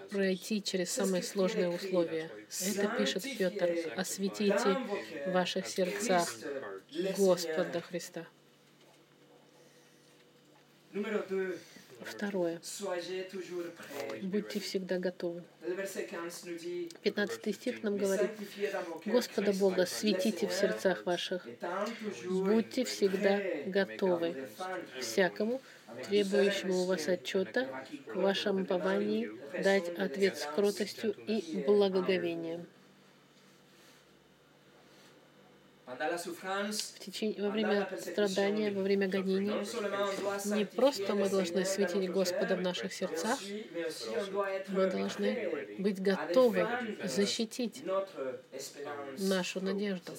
пройти 0.10 0.62
через 0.62 0.92
самые 0.92 1.24
сложные 1.24 1.70
условия. 1.70 2.30
Это 2.68 2.88
пишет 2.98 3.24
Петр. 3.38 3.94
Осветите 3.96 4.78
в 5.26 5.32
ваших 5.32 5.68
сердцах 5.68 6.30
Господа 7.18 7.80
Христа. 7.80 8.28
Второе. 12.02 12.60
Будьте 14.22 14.60
всегда 14.60 15.00
готовы. 15.00 15.44
15 17.04 17.56
стих 17.56 17.84
нам 17.84 17.98
говорит, 17.98 18.32
Господа 19.06 19.54
Бога 19.54 19.86
светите 19.86 20.48
в 20.48 20.54
сердцах 20.54 21.06
ваших. 21.06 21.48
Будьте 22.26 22.84
всегда 22.84 23.40
готовы 23.66 24.48
всякому, 25.00 25.62
требующему 26.08 26.82
у 26.82 26.86
вас 26.86 27.08
отчета, 27.08 27.86
в 28.08 28.22
вашем 28.22 28.64
уповании 28.64 29.32
дать 29.64 29.90
ответ 29.98 30.38
с 30.38 30.46
кротостью 30.46 31.14
и 31.28 31.64
благоговением. 31.66 32.66
В 35.98 37.00
течение, 37.00 37.42
во 37.42 37.50
время 37.50 37.88
страдания, 38.00 38.72
во 38.72 38.82
время 38.82 39.08
гонений, 39.08 39.54
не 40.56 40.66
просто 40.66 41.16
мы 41.16 41.30
должны 41.30 41.66
светить 41.66 42.10
Господа 42.12 42.56
в 42.56 42.62
наших 42.62 42.94
сердцах, 42.94 43.40
мы 44.70 44.90
должны 44.90 45.78
быть 45.80 46.02
готовы 46.02 46.68
защитить 47.04 47.84
нашу 49.18 49.62
надежду. 49.62 50.12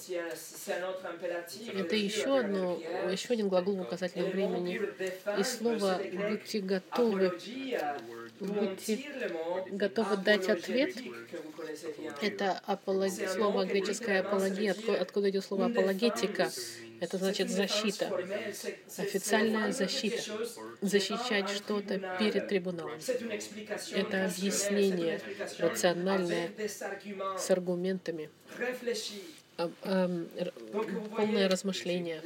Это 1.73 1.95
еще, 1.95 2.39
одно, 2.39 2.77
еще 3.11 3.33
один 3.33 3.49
глагол 3.49 3.75
в 3.75 3.81
указательном 3.81 4.31
времени. 4.31 4.81
И 5.39 5.43
слово 5.43 6.01
«будьте 6.29 6.59
готовы» 6.59 7.37
будьте 8.39 8.99
готовы 9.71 10.17
дать 10.17 10.49
ответ. 10.49 10.95
Это 12.21 12.61
апологи... 12.65 13.27
слово 13.27 13.65
греческое 13.65 14.21
апология, 14.21 14.71
откуда, 14.71 15.01
откуда 15.01 15.29
идет 15.29 15.45
слово 15.45 15.67
апологетика. 15.67 16.51
Это 17.01 17.17
значит 17.17 17.49
защита, 17.49 18.07
официальная 18.97 19.71
защита, 19.73 20.21
защищать 20.81 21.49
что-то 21.49 21.99
перед 22.19 22.47
трибуналом. 22.47 22.99
Это 23.93 24.25
объяснение 24.25 25.19
рациональное 25.59 26.51
с 27.37 27.51
аргументами 27.51 28.29
полное 29.55 31.49
размышление. 31.49 32.21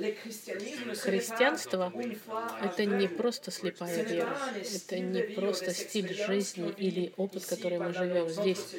Христианство— 0.96 1.94
это 2.64 2.86
не 2.86 3.08
просто 3.08 3.52
слепая 3.52 4.04
вера, 4.04 4.36
это 4.56 5.00
не 5.00 5.22
просто 5.36 5.74
стиль 5.74 6.14
жизни 6.14 6.74
или 6.78 7.14
опыт, 7.18 7.46
который 7.46 7.80
мы 7.80 7.94
живем 7.94 8.30
здесь, 8.30 8.76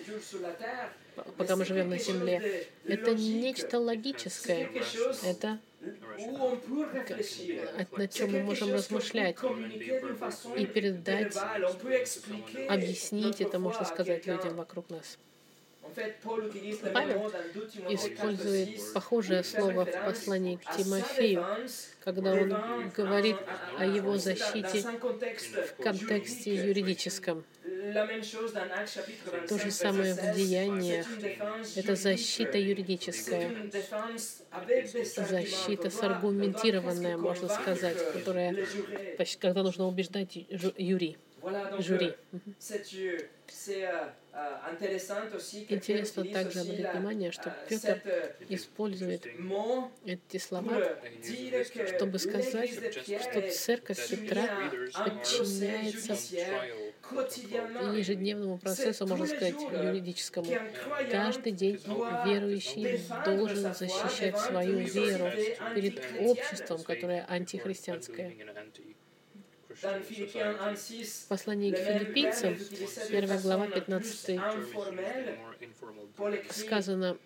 пока 1.36 1.56
мы 1.56 1.64
живем 1.64 1.90
на 1.90 1.98
земле. 1.98 2.66
Это 2.84 3.14
нечто 3.14 3.78
логическое. 3.78 4.68
Это 5.24 5.60
над 7.96 8.12
чем 8.12 8.32
мы 8.32 8.42
можем 8.42 8.72
размышлять 8.72 9.36
и 10.56 10.66
передать, 10.66 11.36
объяснить 12.68 13.40
это, 13.40 13.58
можно 13.58 13.84
сказать, 13.84 14.26
людям 14.26 14.56
вокруг 14.56 14.90
нас. 14.90 15.18
Павел 16.92 17.32
использует 17.88 18.92
похожее 18.92 19.42
слово 19.42 19.84
в 19.84 20.04
послании 20.04 20.56
к 20.56 20.76
Тимофею, 20.76 21.44
когда 22.04 22.32
он 22.32 22.90
говорит 22.90 23.36
о 23.78 23.84
его 23.86 24.16
защите 24.16 24.82
в 24.82 25.82
контексте 25.82 26.54
юридическом. 26.54 27.44
То 29.48 29.58
же 29.58 29.70
самое 29.70 30.14
в 30.14 30.34
деяниях. 30.34 31.06
Это 31.76 31.96
защита 31.96 32.58
юридическая, 32.58 33.50
защита 35.16 35.90
саргументированная, 35.90 37.16
можно 37.16 37.48
сказать, 37.48 38.12
которая, 38.12 38.54
когда 39.40 39.62
нужно 39.62 39.86
убеждать 39.86 40.36
юри, 40.76 41.16
жюри. 41.78 42.14
Интересно 45.68 46.24
также 46.24 46.60
обратить 46.60 46.92
внимание, 46.92 47.32
что 47.32 47.54
Петр 47.68 48.00
использует 48.48 49.26
эти 50.04 50.38
слова, 50.38 50.96
чтобы 51.96 52.18
сказать, 52.18 52.70
что 52.70 53.50
церковь 53.50 54.08
Петра 54.08 54.70
подчиняется 54.92 56.16
ежедневному 57.96 58.58
процессу, 58.58 59.06
можно 59.06 59.26
сказать, 59.26 59.60
юридическому. 59.60 60.46
Каждый 61.10 61.52
день 61.52 61.80
верующий 62.24 63.00
должен 63.24 63.74
защищать 63.74 64.38
свою 64.38 64.78
веру 64.78 65.28
перед 65.74 66.00
обществом, 66.20 66.82
которое 66.82 67.24
антихристианское. 67.28 68.36
Послание 71.28 71.72
к 71.72 71.78
филиппийцам, 71.78 72.56
1 73.08 73.40
глава, 73.40 73.66
15 73.66 74.40
сказано, 76.50 77.16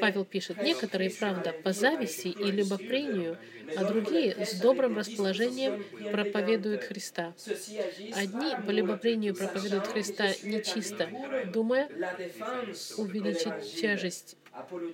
Павел 0.00 0.24
пишет, 0.24 0.62
некоторые, 0.62 1.10
правда, 1.10 1.52
по 1.52 1.72
зависти 1.72 2.28
и 2.28 2.50
любопрению, 2.50 3.38
а 3.76 3.84
другие 3.84 4.44
с 4.44 4.60
добрым 4.60 4.96
расположением 4.96 5.84
проповедуют 6.10 6.84
Христа. 6.84 7.34
Одни 8.14 8.56
по 8.66 8.70
любопрению 8.70 9.34
проповедуют 9.34 9.86
Христа 9.86 10.28
нечисто, 10.42 11.08
думая 11.52 11.88
увеличить 12.96 13.80
тяжесть 13.80 14.36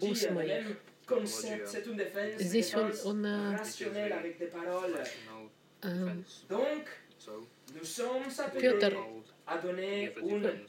уст 0.00 0.30
моих. 0.30 0.76
Здесь 2.38 2.74
он, 2.74 2.92
он 3.04 3.26
Петр 8.60 8.96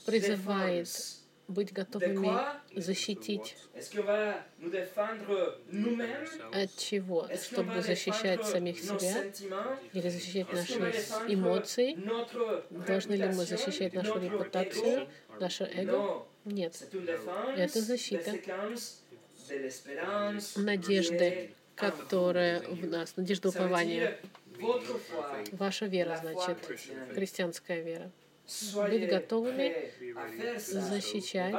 призывает 0.05 0.87
быть 1.47 1.71
готовыми 1.71 2.29
защитить 2.75 3.55
от 6.51 6.75
чего? 6.77 7.27
Чтобы 7.41 7.81
защищать 7.81 8.45
самих 8.45 8.79
себя 8.79 9.23
или 9.93 10.09
защищать 10.09 10.51
наши 10.51 10.93
эмоции? 11.27 11.97
Должны 12.69 13.13
ли 13.13 13.27
мы 13.27 13.45
защищать 13.45 13.93
нашу 13.93 14.19
репутацию, 14.19 15.07
наше 15.39 15.63
эго? 15.63 16.25
Нет. 16.45 16.87
Это 17.55 17.81
защита 17.81 18.33
надежды, 20.55 21.51
которая 21.75 22.61
в 22.61 22.85
нас, 22.85 23.15
надежда 23.15 23.49
упования. 23.49 24.17
Ваша 25.51 25.85
вера, 25.85 26.17
значит, 26.21 26.57
христианская 27.13 27.81
вера. 27.81 28.11
Быть 28.89 29.09
готовыми 29.09 29.91
защищать. 30.55 31.53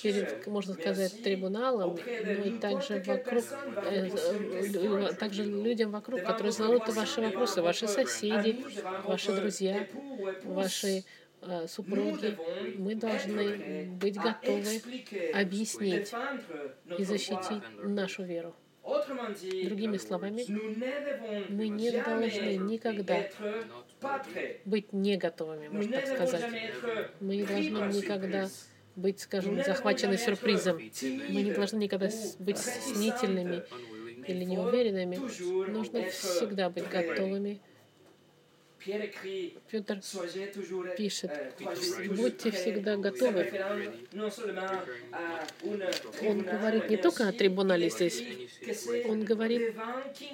Перед, 0.00 0.46
можно 0.46 0.74
сказать, 0.74 1.22
трибуналом, 1.24 1.98
но 2.24 2.32
и 2.32 2.58
также 2.58 3.02
вокруг, 3.04 3.44
э, 3.84 4.08
э, 4.08 5.12
также 5.14 5.42
людям 5.42 5.90
вокруг, 5.90 6.22
которые 6.22 6.52
задают 6.52 6.88
ваши 6.88 7.20
вопросы, 7.20 7.62
ваши 7.62 7.88
соседи, 7.88 8.64
ваши 9.04 9.32
друзья, 9.32 9.88
ваши 10.44 11.02
э, 11.42 11.66
супруги, 11.66 12.38
мы 12.78 12.94
должны 12.94 13.86
быть 14.00 14.16
готовы 14.16 14.82
объяснить 15.34 16.12
и 16.96 17.02
защитить 17.02 17.62
нашу 17.82 18.22
веру. 18.22 18.54
Другими 18.86 19.96
словами, 19.96 20.44
мы 21.50 21.68
не 21.68 21.90
должны 21.90 22.56
никогда 22.56 23.28
быть 24.64 24.92
не 24.92 25.16
готовыми, 25.16 25.68
можно 25.68 25.92
так 25.92 26.06
сказать. 26.06 26.44
Мы 27.20 27.36
не 27.36 27.44
должны 27.44 27.96
никогда 27.96 28.48
быть, 28.94 29.20
скажем, 29.20 29.62
захвачены 29.64 30.16
сюрпризом. 30.16 30.76
Мы 30.76 31.42
не 31.42 31.52
должны 31.52 31.78
никогда 31.78 32.08
быть 32.38 32.58
снительными 32.58 33.64
или 34.26 34.44
неуверенными. 34.44 35.16
Нужно 35.70 36.04
всегда 36.08 36.70
быть 36.70 36.88
готовыми 36.88 37.60
Петр 39.70 40.00
пишет, 40.96 41.30
будьте 42.10 42.50
всегда 42.52 42.96
готовы. 42.96 43.52
Он 46.22 46.42
говорит 46.42 46.90
не 46.90 46.96
только 46.96 47.28
о 47.28 47.32
трибунале 47.32 47.90
здесь, 47.90 48.22
он 49.08 49.24
говорит 49.24 49.74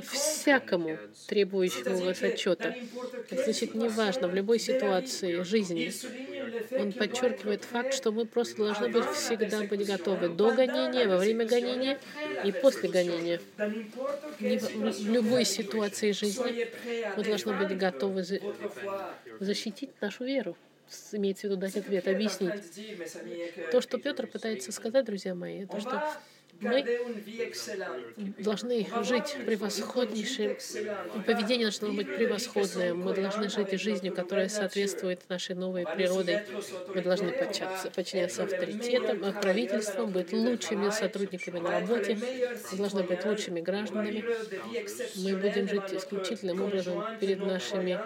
всякому 0.03 0.99
требующему 1.29 2.05
вас 2.05 2.23
отчета. 2.23 2.75
Значит, 3.31 3.75
неважно, 3.75 4.29
в 4.29 4.35
любой 4.35 4.59
ситуации 4.59 5.43
жизни. 5.43 5.93
Он 6.73 6.93
подчеркивает 6.93 7.65
факт, 7.65 7.95
что 7.95 8.13
мы 8.13 8.27
просто 8.27 8.57
должны 8.57 8.89
быть 8.89 9.07
всегда 9.11 9.63
быть 9.63 9.87
готовы 9.87 10.29
до 10.29 10.53
гонения, 10.53 11.09
во 11.09 11.17
время 11.17 11.47
гонения 11.47 11.99
и 12.45 12.53
после 12.53 12.89
гонения. 12.89 13.41
В 14.39 15.11
любой 15.11 15.45
ситуации 15.45 16.13
жизни 16.13 16.69
мы 17.17 17.25
должны 17.25 17.55
быть 17.55 17.77
готовы 17.77 18.23
защитить 19.41 19.91
нашу 20.01 20.25
веру. 20.25 20.57
Имеется 21.13 21.43
в 21.43 21.51
виду 21.51 21.57
дать 21.57 21.77
ответ, 21.77 22.07
объяснить. 22.07 22.53
То, 23.71 23.81
что 23.81 23.99
Петр 23.99 24.27
пытается 24.27 24.73
сказать, 24.73 25.05
друзья 25.05 25.35
мои, 25.35 25.67
то, 25.67 25.81
что 25.81 26.03
мы 26.63 26.85
должны 28.39 28.87
жить 29.03 29.37
превосходнейшим, 29.45 30.57
поведение 31.27 31.67
должно 31.67 31.93
быть 31.93 32.15
превосходное. 32.15 32.95
Мы 32.95 33.15
должны 33.15 33.49
жить 33.49 33.81
жизнью, 33.81 34.15
которая 34.15 34.49
соответствует 34.49 35.29
нашей 35.29 35.55
новой 35.55 35.85
природе. 35.85 36.47
Мы 36.95 37.03
должны 37.03 37.33
подчиняться 37.33 38.45
авторитетам, 38.45 39.21
правительствам, 39.41 40.11
быть 40.11 40.33
лучшими 40.33 40.91
сотрудниками 40.91 41.59
на 41.59 41.81
работе. 41.81 42.19
Мы 42.73 42.79
должны 42.79 43.03
быть 43.03 43.25
лучшими 43.25 43.61
гражданами. 43.61 44.25
Мы 45.17 45.37
будем 45.37 45.69
жить 45.69 45.93
исключительным 45.93 46.63
образом 46.63 47.05
перед 47.21 47.41
нашими 47.41 47.99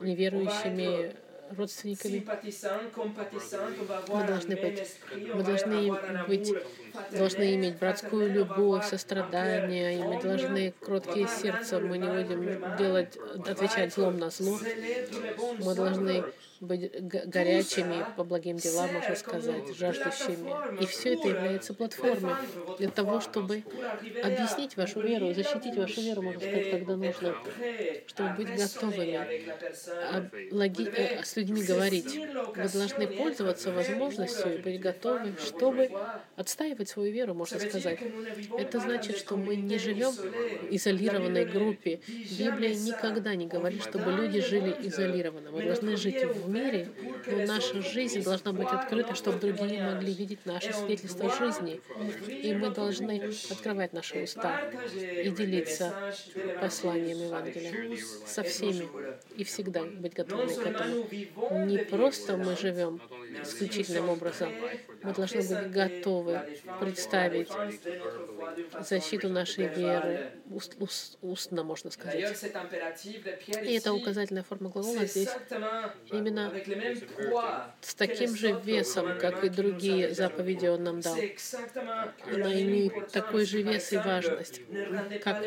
неверующими 0.00 1.25
родственниками. 1.56 2.26
Мы 4.08 4.26
должны 4.26 4.56
быть, 4.56 4.82
мы 5.34 5.42
должны 5.42 5.92
быть, 6.26 6.54
должны 7.12 7.54
иметь 7.54 7.78
братскую 7.78 8.32
любовь, 8.32 8.86
сострадание, 8.86 9.98
и 9.98 10.02
мы 10.02 10.22
должны 10.22 10.74
кроткие 10.80 11.28
сердца, 11.28 11.78
мы 11.78 11.98
не 11.98 12.08
будем 12.08 12.76
делать, 12.76 13.16
отвечать 13.16 13.94
злом 13.94 14.18
на 14.18 14.30
зло. 14.30 14.58
Мы 15.58 15.74
должны 15.74 16.24
быть 16.60 16.90
горячими 17.08 18.04
по 18.16 18.24
благим 18.24 18.56
делам, 18.56 18.92
можно 18.92 19.14
сказать, 19.14 19.76
жаждущими. 19.76 20.82
И 20.82 20.86
все 20.86 21.14
это 21.14 21.28
является 21.28 21.74
платформой 21.74 22.34
для 22.78 22.88
того, 22.88 23.20
чтобы 23.20 23.62
объяснить 24.22 24.76
вашу 24.76 25.00
веру, 25.00 25.32
защитить 25.34 25.76
вашу 25.76 26.00
веру, 26.00 26.22
можно 26.22 26.40
сказать, 26.40 26.70
когда 26.70 26.96
нужно, 26.96 27.34
чтобы 28.06 28.34
быть 28.36 28.56
готовыми 28.56 29.16
а, 30.12 30.28
э, 30.32 31.22
с 31.24 31.36
людьми 31.36 31.62
говорить. 31.62 32.16
Вы 32.16 32.68
должны 32.68 33.06
пользоваться 33.06 33.72
возможностью 33.72 34.58
и 34.58 34.62
быть 34.62 34.80
готовы, 34.80 35.34
чтобы 35.44 35.90
отстаивать 36.36 36.88
свою 36.88 37.12
веру, 37.12 37.34
можно 37.34 37.58
сказать. 37.58 37.98
Это 38.58 38.80
значит, 38.80 39.16
что 39.18 39.36
мы 39.36 39.56
не 39.56 39.78
живем 39.78 40.12
в 40.12 40.74
изолированной 40.74 41.44
группе. 41.44 42.00
Библия 42.06 42.74
никогда 42.74 43.34
не 43.34 43.46
говорит, 43.46 43.82
чтобы 43.82 44.12
люди 44.12 44.40
жили 44.40 44.74
изолированно. 44.80 45.50
Мы 45.50 45.62
должны 45.62 45.96
жить 45.96 46.22
в 46.24 46.45
в 46.46 46.50
мире, 46.50 46.88
но 47.26 47.44
наша 47.44 47.82
жизнь 47.82 48.22
должна 48.22 48.52
быть 48.52 48.68
открыта, 48.68 49.14
чтобы 49.14 49.38
другие 49.38 49.82
могли 49.82 50.12
видеть 50.14 50.46
наше 50.46 50.72
свидетельство 50.72 51.34
жизни. 51.34 51.80
И 52.28 52.54
мы 52.54 52.70
должны 52.70 53.32
открывать 53.50 53.92
наши 53.92 54.22
уста 54.22 54.60
и 54.94 55.28
делиться 55.30 55.92
посланием 56.60 57.18
Евангелия 57.26 57.96
со 58.26 58.42
всеми 58.42 58.88
и 59.36 59.44
всегда 59.44 59.82
быть 59.84 60.14
готовыми 60.14 60.54
к 60.54 60.66
этому. 60.66 61.66
Не 61.66 61.78
просто 61.78 62.36
мы 62.36 62.56
живем 62.56 63.00
исключительным 63.42 64.08
образом, 64.08 64.52
мы 65.02 65.12
должны 65.12 65.42
быть 65.42 65.70
готовы 65.70 66.40
представить 66.80 67.50
защиту 68.80 69.28
нашей 69.28 69.66
веры 69.66 70.32
уст, 70.50 70.76
уст, 70.78 71.18
устно, 71.22 71.62
можно 71.62 71.90
сказать. 71.90 72.46
И 73.46 73.74
это 73.74 73.92
указательная 73.92 74.42
форма 74.42 74.70
глагола 74.70 75.04
здесь 75.04 75.30
именно 76.10 76.35
именно 76.36 77.74
с 77.80 77.94
таким 77.94 78.36
же 78.36 78.52
весом, 78.52 79.18
как 79.18 79.44
и 79.44 79.48
другие 79.48 80.14
заповеди 80.14 80.66
Он 80.66 80.84
нам 80.84 81.00
дал. 81.00 81.16
Она 82.26 82.60
имеет 82.62 83.08
такой 83.08 83.44
же 83.44 83.62
вес 83.62 83.92
и 83.92 83.96
важность, 83.96 84.60
как, 85.22 85.42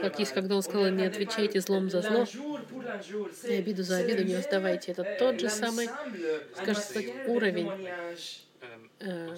как 0.00 0.18
есть, 0.18 0.32
когда 0.32 0.56
Он 0.56 0.62
сказал, 0.62 0.90
не 0.90 1.04
отвечайте 1.04 1.60
злом 1.60 1.90
за 1.90 2.02
зло, 2.02 2.26
и 3.44 3.52
обиду 3.54 3.82
за 3.82 3.98
обиду 3.98 4.24
не 4.24 4.36
воздавайте. 4.36 4.92
Это 4.92 5.16
тот 5.18 5.40
же 5.40 5.50
самый, 5.50 5.88
скажем 6.56 6.82
так, 6.94 7.04
уровень 7.28 7.70
э, 9.00 9.36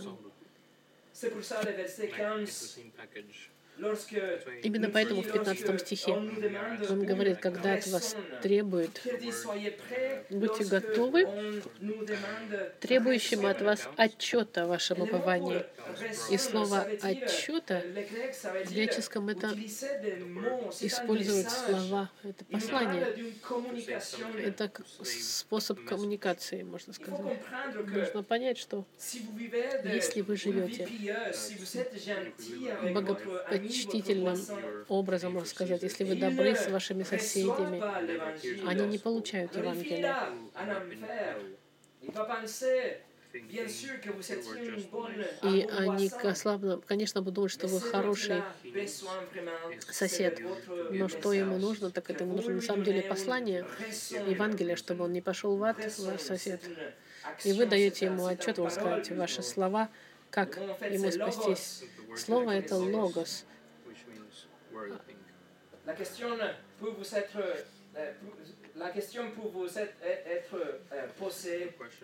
Именно 4.63 4.91
поэтому 4.91 5.23
в 5.23 5.33
15 5.33 5.81
стихе 5.81 6.13
он 6.13 7.05
говорит, 7.05 7.39
когда 7.39 7.75
от 7.75 7.87
вас 7.87 8.17
требуют, 8.43 9.01
будьте 10.31 10.65
готовы, 10.65 11.27
требующим 12.81 13.47
от 13.47 13.63
вас 13.63 13.89
отчета 13.97 14.65
о 14.65 14.67
вашем 14.67 15.01
уповании. 15.01 15.65
И 16.31 16.37
слово 16.37 16.87
отчета 17.01 17.83
в 18.67 18.73
греческом 18.73 19.29
это 19.31 19.49
используют 20.81 21.51
слова, 21.51 22.11
это 22.23 22.45
послание, 22.45 23.35
это 24.39 24.71
способ 25.03 25.83
коммуникации, 25.85 26.63
можно 26.63 26.93
сказать. 26.93 27.39
Нужно 27.87 28.23
понять, 28.23 28.59
что 28.59 28.85
если 29.85 30.21
вы 30.21 30.37
живете 30.37 30.87
богопочтительно, 32.93 33.62
чтительным 33.69 34.39
образом 34.89 35.39
рассказать. 35.39 35.83
Если 35.83 36.05
вы 36.05 36.17
добры 36.17 36.55
с 36.55 36.69
вашими 36.69 37.03
соседями, 37.03 37.83
они 38.67 38.87
не 38.87 38.99
получают 38.99 39.57
Евангелие. 39.57 40.15
И 45.43 45.67
они 45.79 46.11
конечно, 46.87 47.23
будут 47.23 47.35
думать, 47.35 47.51
что 47.51 47.67
вы 47.67 47.81
хороший 47.81 48.43
сосед. 49.91 50.41
Но 50.91 51.09
что 51.09 51.33
ему 51.33 51.59
нужно, 51.59 51.91
так 51.91 52.11
это 52.11 52.25
ему 52.25 52.37
нужно 52.37 52.55
на 52.55 52.63
самом 52.63 52.85
деле 52.85 53.03
послание 53.03 53.65
Евангелия, 54.11 54.77
чтобы 54.77 55.05
он 55.05 55.13
не 55.13 55.23
пошел 55.23 55.57
в 55.57 55.65
ад, 55.65 55.77
ваш 55.99 56.21
сосед. 56.21 56.61
И 57.45 57.53
вы 57.53 57.67
даете 57.67 58.07
ему 58.07 58.27
отчет, 58.27 58.59
вы 58.59 58.71
скажете 58.71 59.15
ваши 59.15 59.43
слова, 59.43 59.89
как 60.31 60.57
ему 60.91 61.11
спастись. 61.11 61.85
Слово— 62.17 62.51
это 62.53 62.77
логос. 62.77 63.47
La 65.85 65.95
question 65.95 66.29
peut 66.81 66.91
vous 66.91 67.15
être 67.15 67.41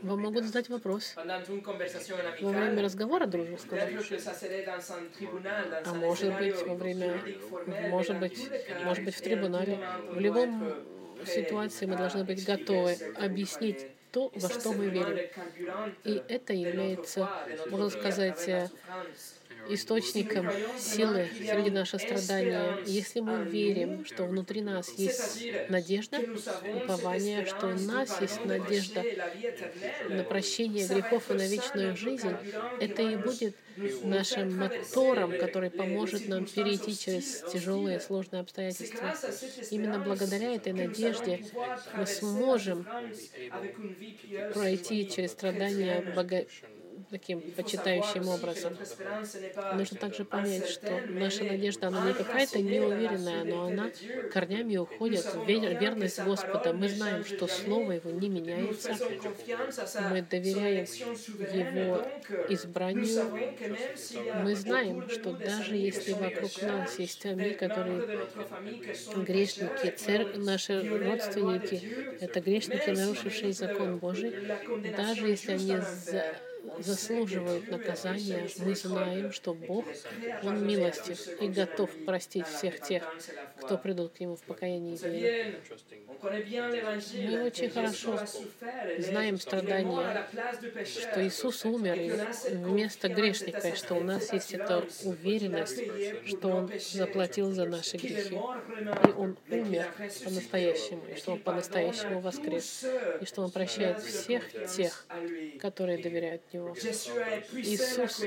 Вам 0.03 0.21
могут 0.21 0.45
задать 0.45 0.69
вопрос 0.69 1.14
во 1.17 2.51
время 2.51 2.83
разговора 2.83 3.27
дружеского. 3.27 3.81
А 5.85 5.95
может 5.95 6.38
быть, 6.38 6.62
во 6.67 6.75
время, 6.75 7.21
может 7.88 8.19
быть, 8.19 8.51
может 8.85 9.05
быть, 9.05 9.14
в 9.14 9.21
трибунале. 9.23 9.79
В 10.11 10.21
любом 10.21 10.75
ситуации 11.27 11.87
мы 11.87 11.97
должны 11.97 12.25
быть 12.25 12.45
готовы 12.45 12.97
объяснить 13.17 13.87
то, 14.12 14.31
во 14.35 14.49
что 14.49 14.73
мы 14.73 14.88
верим. 14.88 15.19
И 16.05 16.23
это 16.29 16.53
является, 16.53 17.29
можно 17.71 17.91
сказать, 17.91 18.71
источником 19.68 20.48
силы 20.78 21.28
среди 21.38 21.70
наших 21.70 22.00
страданий. 22.00 22.83
Если 22.87 23.20
мы 23.20 23.44
верим, 23.44 24.04
что 24.04 24.24
внутри 24.24 24.62
нас 24.62 24.90
есть 24.96 25.44
надежда, 25.68 26.18
упование, 26.74 27.46
что 27.46 27.68
у 27.68 27.78
нас 27.78 28.20
есть 28.20 28.44
надежда 28.44 29.04
на 30.09 30.24
прощение 30.24 30.87
грехов 30.87 31.31
и 31.31 31.35
на 31.35 31.46
вечную 31.46 31.96
жизнь, 31.96 32.35
это 32.81 33.02
и 33.02 33.16
будет 33.16 33.54
нашим 34.02 34.57
мотором, 34.57 35.38
который 35.38 35.70
поможет 35.70 36.28
нам 36.28 36.46
перейти 36.46 36.96
через 36.96 37.42
тяжелые, 37.52 38.00
сложные 38.00 38.40
обстоятельства. 38.40 39.14
Именно 39.70 40.00
благодаря 40.00 40.54
этой 40.54 40.72
надежде 40.72 41.44
мы 41.94 42.07
сможем 42.07 42.87
пройти 44.54 45.09
через 45.09 45.33
страдания 45.33 46.02
таким 47.11 47.40
почитающим 47.40 48.28
образом. 48.28 48.76
Нужно 49.74 49.98
также 49.98 50.24
понять, 50.24 50.68
что 50.68 51.00
наша 51.08 51.44
надежда, 51.44 51.88
она 51.88 52.06
не 52.06 52.14
какая-то 52.14 52.61
неуверенная, 52.61 53.44
но 53.44 53.66
она 53.66 53.90
корнями 54.32 54.76
уходит 54.76 55.24
в 55.34 55.46
верность 55.46 56.20
Господа. 56.20 56.72
Мы 56.72 56.88
знаем, 56.88 57.24
что 57.24 57.46
Слово 57.46 57.92
Его 57.92 58.11
не 58.11 58.28
меняется. 58.28 58.96
Мы 60.11 60.22
доверяем 60.22 60.87
Его 60.87 62.06
избранию. 62.48 63.24
Мы 64.42 64.54
знаем, 64.54 65.08
что 65.08 65.32
даже 65.32 65.76
если 65.76 66.12
вокруг 66.12 66.62
нас 66.62 66.98
есть 66.98 67.24
они, 67.26 67.50
которые 67.50 68.26
грешники, 69.16 69.90
церковь, 69.96 70.37
наши 70.37 70.80
родственники, 70.82 71.82
это 72.20 72.40
грешники, 72.40 72.90
нарушившие 72.90 73.52
закон 73.52 73.98
Божий, 73.98 74.34
даже 74.96 75.28
если 75.28 75.52
они 75.52 75.76
заслуживают 76.78 77.68
наказания, 77.68 78.48
мы 78.59 78.74
знаем, 78.74 79.33
что 79.33 79.54
Бог, 79.54 79.85
Он 80.42 80.66
милостив 80.66 81.40
и 81.40 81.48
готов 81.48 81.90
простить 82.04 82.46
всех 82.46 82.81
тех, 82.81 83.02
кто 83.61 83.78
придут 83.78 84.12
к 84.12 84.20
Нему 84.20 84.37
в 84.37 84.42
покаянии 84.42 84.94
и 84.94 85.09
вере. 85.09 85.61
Мы 86.20 87.44
очень 87.44 87.70
хорошо 87.70 88.18
знаем 88.98 89.38
страдания, 89.38 90.26
что 90.85 91.26
Иисус 91.26 91.64
умер 91.64 92.26
вместо 92.50 93.09
грешника, 93.09 93.68
и 93.68 93.76
что 93.76 93.94
у 93.94 94.02
нас 94.02 94.33
есть 94.33 94.52
эта 94.52 94.85
уверенность, 95.04 95.81
что 96.26 96.48
Он 96.48 96.70
заплатил 96.92 97.52
за 97.52 97.66
наши 97.66 97.96
грехи. 97.96 98.35
И 98.35 99.11
Он 99.16 99.37
умер 99.48 99.87
по-настоящему, 100.24 101.02
и 101.07 101.16
что 101.16 101.33
Он 101.33 101.38
по-настоящему 101.38 102.20
воскрес, 102.20 102.85
и 103.20 103.24
что 103.24 103.42
Он 103.42 103.50
прощает 103.50 104.00
всех 104.00 104.42
тех, 104.76 105.07
которые 105.61 105.98
доверяют 105.98 106.42
Него. 106.59 106.75
Иисус, 107.53 108.23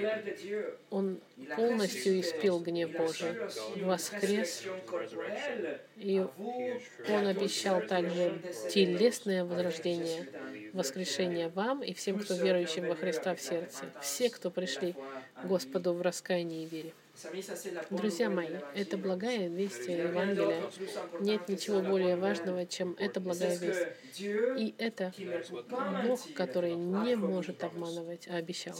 Он 0.89 1.20
полностью 1.56 2.20
испил 2.20 2.60
гнев 2.60 2.91
Божий, 2.91 3.34
воскрес, 3.78 4.63
и 5.98 6.20
Он 6.20 7.28
обещал 7.28 7.82
также 7.82 8.39
телесное 8.70 9.46
возрождение, 9.46 10.28
воскрешение 10.74 11.50
вам 11.50 11.84
и 11.84 11.94
всем, 11.94 12.20
кто 12.20 12.36
верующим 12.36 12.88
во 12.88 12.96
Христа 12.96 13.36
в 13.36 13.41
сердце, 13.41 13.86
все, 14.02 14.30
кто 14.30 14.50
пришли 14.50 14.94
к 15.41 15.46
Господу 15.46 15.94
в 15.94 16.02
раскаянии 16.02 16.63
и 16.63 16.67
вере. 16.67 16.94
Друзья 17.89 18.29
мои, 18.29 18.47
это 18.75 18.97
благая 18.97 19.47
весть 19.47 19.88
Евангелия. 19.88 20.63
Нет 21.19 21.47
ничего 21.47 21.81
более 21.81 22.15
важного, 22.15 22.65
чем 22.65 22.95
эта 22.99 23.19
благая 23.19 23.57
весть. 23.57 23.88
И 24.19 24.73
это 24.77 25.13
Бог, 26.05 26.21
который 26.34 26.75
не 26.75 27.15
может 27.15 27.63
обманывать, 27.63 28.27
а 28.27 28.36
обещал. 28.38 28.75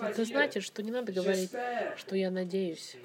Это 0.00 0.24
значит, 0.24 0.62
что 0.62 0.82
не 0.82 0.90
надо 0.90 1.12
говорить, 1.12 1.50
что 1.96 2.16
я 2.16 2.30
надеюсь, 2.30 2.96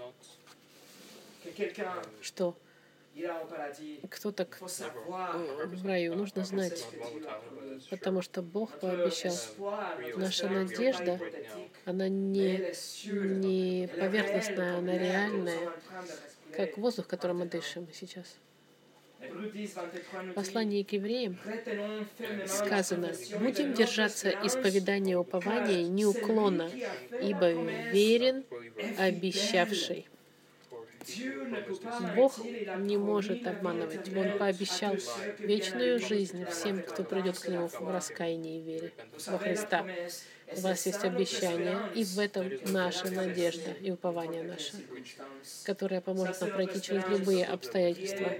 что 2.21 2.55
кто 4.09 4.31
так 4.31 4.59
в 4.61 5.85
раю, 5.85 6.15
нужно 6.15 6.43
знать, 6.43 6.85
потому 7.89 8.21
что 8.21 8.41
Бог 8.41 8.79
пообещал. 8.79 9.35
Наша 10.17 10.49
надежда, 10.49 11.19
она 11.85 12.07
не, 12.09 12.73
не 13.05 13.87
поверхностная, 13.87 14.77
она 14.77 14.97
реальная, 14.97 15.71
как 16.55 16.77
воздух, 16.77 17.07
которым 17.07 17.39
мы 17.39 17.45
дышим 17.45 17.87
сейчас. 17.93 18.37
В 19.29 20.33
послании 20.33 20.83
к 20.83 20.93
евреям 20.93 21.37
сказано, 22.47 23.11
«Будем 23.39 23.73
держаться 23.73 24.29
исповедания 24.43 25.17
упования 25.17 25.83
неуклонно, 25.83 26.69
ибо 27.21 27.51
верен 27.91 28.43
обещавший». 28.97 30.07
Бог 32.15 32.37
не 32.79 32.97
может 32.97 33.47
обманывать. 33.47 34.15
Он 34.15 34.37
пообещал 34.37 34.95
вечную 35.39 35.99
жизнь 35.99 36.45
всем, 36.45 36.81
кто 36.81 37.03
придет 37.03 37.39
к 37.39 37.47
Нему 37.47 37.67
в 37.67 37.91
раскаянии 37.91 38.59
и 38.59 38.63
вере 38.63 38.93
во 39.27 39.37
Христа. 39.37 39.85
У 40.55 40.59
вас 40.59 40.85
есть 40.85 41.03
обещание, 41.03 41.77
и 41.95 42.03
в 42.03 42.19
этом 42.19 42.49
наша 42.65 43.09
надежда 43.09 43.71
и 43.71 43.91
упование 43.91 44.43
наше, 44.43 44.73
которое 45.63 46.01
поможет 46.01 46.41
нам 46.41 46.51
пройти 46.51 46.81
через 46.81 47.07
любые 47.07 47.45
обстоятельства. 47.45 48.33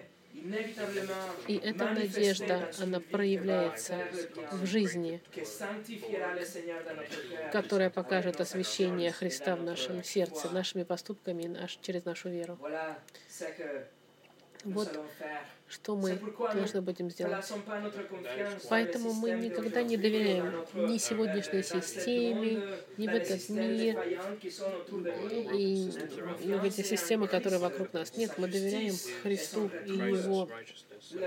И 1.47 1.55
эта 1.55 1.85
надежда, 1.85 2.69
она 2.79 2.99
проявляется 2.99 4.07
в 4.51 4.65
жизни, 4.65 5.21
которая 7.51 7.89
покажет 7.89 8.41
освящение 8.41 9.11
Христа 9.11 9.55
в 9.55 9.63
нашем 9.63 10.03
сердце, 10.03 10.49
нашими 10.49 10.83
поступками 10.83 11.43
наш, 11.43 11.77
через 11.81 12.05
нашу 12.05 12.29
веру. 12.29 12.59
Вот 14.63 14.99
что 15.71 15.95
мы 15.95 16.19
должны 16.53 16.81
будем 16.81 17.09
сделать. 17.09 17.45
Поэтому 18.69 19.13
мы 19.13 19.31
никогда 19.31 19.81
не 19.81 19.95
доверяем 19.95 20.65
ни 20.73 20.97
сегодняшней 20.97 21.63
системе, 21.63 22.61
ни 22.97 23.07
в 23.07 23.11
этот 23.11 23.47
мир, 23.49 24.01
и 25.53 25.91
ни 26.45 26.59
в 26.59 26.63
эти 26.65 26.81
системы, 26.81 27.27
которые 27.27 27.59
вокруг 27.59 27.93
нас. 27.93 28.17
Нет, 28.17 28.33
мы 28.37 28.47
доверяем 28.47 28.95
Христу 29.23 29.71
и 29.85 29.91
Его 29.91 30.49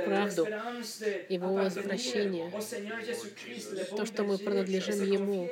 правду, 0.05 0.47
Его 1.29 1.55
возвращение, 1.55 2.51
то, 3.97 4.05
что 4.05 4.25
мы 4.25 4.39
принадлежим 4.39 5.03
Ему, 5.03 5.49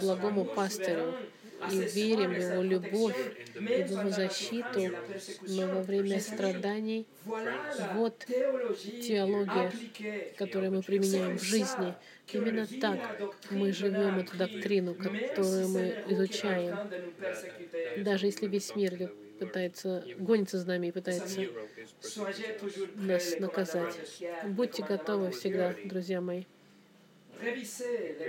благому 0.00 0.44
пастырю, 0.44 1.14
и 1.70 1.76
верим 1.76 2.32
в 2.32 2.38
Его 2.38 2.62
любовь 2.62 3.16
и 3.54 3.58
в 3.58 3.90
Его 3.90 4.10
защиту, 4.10 4.96
но 5.48 5.66
во 5.66 5.82
время 5.82 6.20
страданий. 6.20 7.06
Вот 7.94 8.26
теология, 8.26 9.72
которую 10.36 10.72
мы 10.72 10.82
применяем 10.82 11.38
в 11.38 11.42
жизни. 11.42 11.94
Именно 12.32 12.66
так 12.80 13.00
мы 13.50 13.72
живем 13.72 14.18
эту 14.18 14.36
доктрину, 14.36 14.94
которую 14.94 15.68
мы 15.68 16.04
изучаем. 16.08 16.76
Даже 18.04 18.26
если 18.26 18.46
весь 18.46 18.74
мир 18.76 19.12
пытается, 19.38 20.04
гонится 20.18 20.58
за 20.58 20.66
нами 20.66 20.88
и 20.88 20.92
пытается 20.92 21.40
нас 22.94 23.38
наказать. 23.40 23.98
Будьте 24.46 24.84
готовы 24.84 25.30
всегда, 25.30 25.74
друзья 25.84 26.20
мои. 26.20 26.44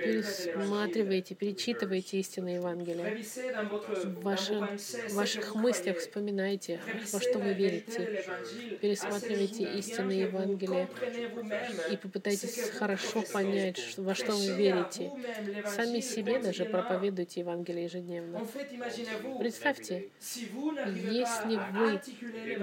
Пересматривайте, 0.01 1.35
перечитывайте 1.35 2.19
истины 2.19 2.49
Евангелия. 2.49 3.17
В, 4.03 4.21
ваше, 4.21 4.53
в 5.09 5.13
ваших 5.13 5.55
мыслях 5.55 5.97
вспоминайте, 5.97 6.79
во 7.11 7.19
что 7.19 7.39
вы 7.39 7.53
верите. 7.53 8.23
Пересматривайте 8.81 9.63
истины 9.79 10.11
Евангелия 10.11 10.87
и 11.91 11.97
попытайтесь 11.97 12.69
хорошо 12.71 13.23
понять, 13.33 13.97
во 13.97 14.15
что 14.15 14.31
вы 14.33 14.55
верите. 14.55 15.11
Сами 15.75 15.99
себе 15.99 16.39
даже 16.39 16.65
проповедуйте 16.65 17.41
Евангелие 17.41 17.83
ежедневно. 17.85 18.47
Представьте, 19.39 20.09
если 20.85 21.59
вы 21.73 21.99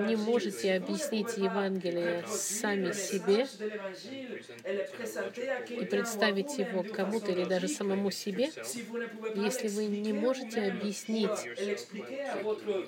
не 0.06 0.16
можете 0.16 0.74
объяснить 0.74 1.36
Евангелие 1.36 2.24
сами 2.26 2.92
себе 2.92 3.46
и 5.70 5.84
представить 5.84 6.37
представить 6.44 6.58
его 6.58 6.84
кому-то 6.84 7.32
или 7.32 7.44
даже 7.44 7.68
самому 7.68 8.10
себе, 8.10 8.52
если 9.32 9.68
вы 9.68 9.86
не 9.88 10.12
можете 10.12 10.62
объяснить 10.66 11.50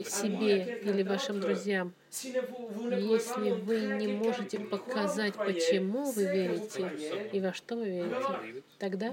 себе 0.04 0.74
или 0.80 1.02
вашим 1.02 1.40
друзьям, 1.40 1.94
если 2.12 3.52
вы 3.52 3.80
не 3.98 4.08
можете 4.08 4.58
показать, 4.58 5.34
почему 5.34 6.10
вы 6.10 6.24
верите 6.24 6.90
и 7.32 7.40
во 7.40 7.52
что 7.52 7.76
вы 7.76 7.88
верите, 7.88 8.62
тогда, 8.78 9.12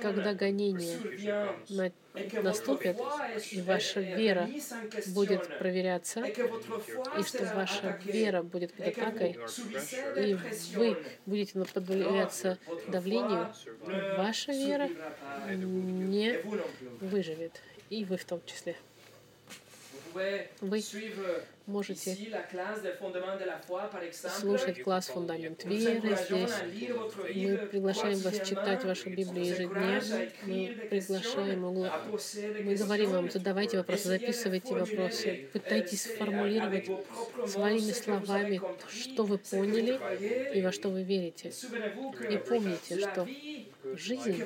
когда 0.00 0.34
гонение 0.34 0.98
наступит, 2.42 2.98
и 3.52 3.62
ваша 3.62 4.00
вера 4.00 4.48
будет 5.08 5.58
проверяться, 5.58 6.20
и 6.24 7.22
что 7.22 7.44
ваша 7.54 7.98
вера 8.04 8.42
будет 8.42 8.74
под 8.74 8.88
атакой, 8.88 9.38
и 10.16 10.36
вы 10.74 10.98
будете 11.24 11.58
подвергаться 11.64 12.58
давлению, 12.88 13.52
ваша 14.18 14.52
вера 14.52 14.90
не 15.48 16.38
выживет 17.00 17.60
И 17.88 18.04
вы 18.04 18.16
в 18.16 18.24
том 18.24 18.40
числе. 18.46 18.76
Вы 20.12 20.82
можете 21.66 22.16
слушать 24.38 24.82
класс 24.82 25.06
«Фундамент 25.08 25.64
веры» 25.64 26.16
здесь. 26.16 26.52
Мы 27.34 27.56
приглашаем 27.70 28.18
вас 28.18 28.46
читать 28.46 28.84
вашу 28.84 29.10
Библию 29.10 29.46
ежедневно. 29.46 30.28
Мы 30.42 30.76
приглашаем, 30.90 31.60
мы 31.60 32.74
говорим 32.74 33.10
вам, 33.10 33.30
задавайте 33.30 33.78
вопросы, 33.78 34.08
записывайте 34.08 34.74
вопросы, 34.74 35.48
пытайтесь 35.52 36.02
сформулировать 36.02 36.90
своими 37.46 37.92
словами, 37.92 38.60
что 38.88 39.24
вы 39.24 39.38
поняли 39.38 40.00
и 40.54 40.62
во 40.62 40.72
что 40.72 40.88
вы 40.88 41.04
верите. 41.04 41.52
И 42.28 42.36
помните, 42.36 42.98
что 42.98 43.26
жизнь, 43.96 44.44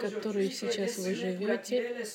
которую 0.00 0.50
сейчас 0.50 0.98
вы 0.98 1.14
живете, 1.14 2.06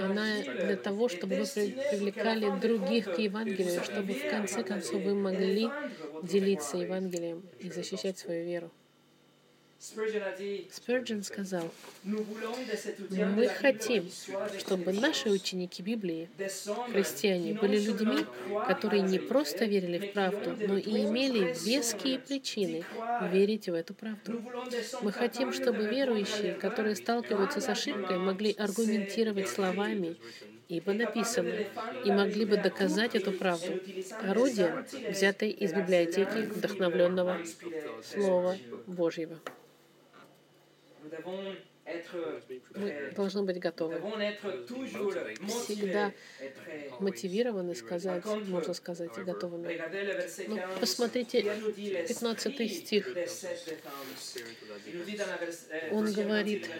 она 0.00 0.42
для 0.42 0.76
того, 0.76 1.08
чтобы 1.08 1.36
вы 1.36 1.44
привлекали 1.44 2.60
других 2.60 3.14
к 3.14 3.18
Евангелию, 3.18 3.82
чтобы 3.82 4.14
в 4.14 4.30
конце 4.30 4.62
концов 4.62 5.02
вы 5.02 5.14
могли 5.14 5.68
делиться 6.22 6.76
Евангелием 6.76 7.42
и 7.58 7.70
защищать 7.70 8.18
свою 8.18 8.44
веру. 8.44 8.70
Спurgeon 9.80 11.22
сказал, 11.22 11.70
мы 12.04 13.48
хотим, 13.48 14.08
чтобы 14.58 14.92
наши 14.92 15.28
ученики 15.28 15.82
Библии, 15.82 16.30
христиане, 16.90 17.52
были 17.54 17.78
людьми, 17.78 18.24
которые 18.66 19.02
не 19.02 19.18
просто 19.18 19.66
верили 19.66 19.98
в 19.98 20.12
правду, 20.12 20.56
но 20.66 20.78
и 20.78 21.04
имели 21.04 21.54
веские 21.64 22.18
причины 22.18 22.82
верить 23.30 23.68
в 23.68 23.74
эту 23.74 23.92
правду. 23.92 24.42
Мы 25.02 25.12
хотим, 25.12 25.52
чтобы 25.52 25.86
верующие, 25.86 26.54
которые 26.54 26.96
сталкиваются 26.96 27.60
с 27.60 27.68
ошибкой, 27.68 28.18
могли 28.18 28.52
аргументировать 28.52 29.48
словами, 29.48 30.16
ибо 30.68 30.94
написано, 30.94 31.54
и 32.04 32.10
могли 32.10 32.46
бы 32.46 32.56
доказать 32.56 33.14
эту 33.14 33.32
правду. 33.32 33.80
Орудие, 34.22 34.86
взятое 35.10 35.50
из 35.50 35.74
библиотеки 35.74 36.46
вдохновленного 36.46 37.40
Слова 38.02 38.56
Божьего. 38.86 39.38
Мы 42.74 43.12
должны 43.14 43.42
быть 43.42 43.58
готовы. 43.58 44.00
Всегда 45.48 46.12
мотивированы 46.98 47.74
сказать, 47.74 48.24
можно 48.24 48.74
сказать, 48.74 49.12
готовыми. 49.16 49.80
Но 50.48 50.78
посмотрите 50.80 51.42
15 52.08 52.72
стих. 52.72 53.16
Он 55.90 56.12
говорит, 56.12 56.70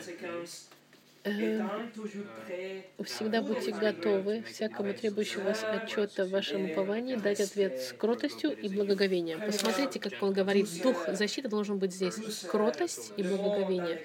Всегда 3.04 3.40
будьте 3.40 3.72
готовы 3.72 4.42
всякому 4.42 4.92
требующему 4.92 5.44
вас 5.44 5.64
отчета 5.64 6.26
в 6.26 6.30
вашем 6.30 6.70
уповании 6.70 7.16
дать 7.16 7.40
ответ 7.40 7.80
с 7.80 7.94
кротостью 7.94 8.52
и 8.52 8.68
благоговением. 8.68 9.40
Посмотрите, 9.40 9.98
как 9.98 10.22
он 10.22 10.34
говорит, 10.34 10.68
дух 10.82 11.08
защиты 11.08 11.48
должен 11.48 11.78
быть 11.78 11.94
здесь. 11.94 12.14
Кротость 12.46 13.14
и 13.16 13.22
благоговение. 13.22 14.02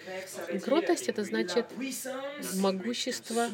Кротость— 0.63 1.09
это 1.09 1.26
значит 1.26 1.65
могущество 2.55 3.49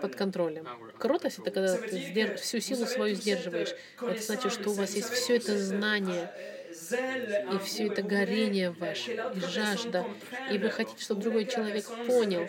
под 0.00 0.16
контролем. 0.16 0.66
Кротость— 0.96 1.38
это 1.40 1.50
когда 1.50 1.76
ты 1.76 2.36
всю 2.36 2.60
силу 2.60 2.86
свою 2.86 3.16
сдерживаешь. 3.16 3.74
Это 4.00 4.22
значит, 4.22 4.50
что 4.50 4.70
у 4.70 4.72
вас 4.72 4.94
есть 4.94 5.10
все 5.10 5.36
это 5.36 5.58
знание, 5.58 6.30
и 6.74 7.58
все 7.64 7.86
это 7.86 8.02
горение 8.02 8.70
ваше, 8.70 9.12
и 9.12 9.40
жажда, 9.40 10.04
и 10.50 10.58
вы 10.58 10.70
хотите, 10.70 11.02
чтобы 11.02 11.22
другой 11.22 11.46
человек 11.46 11.84
понял. 12.06 12.48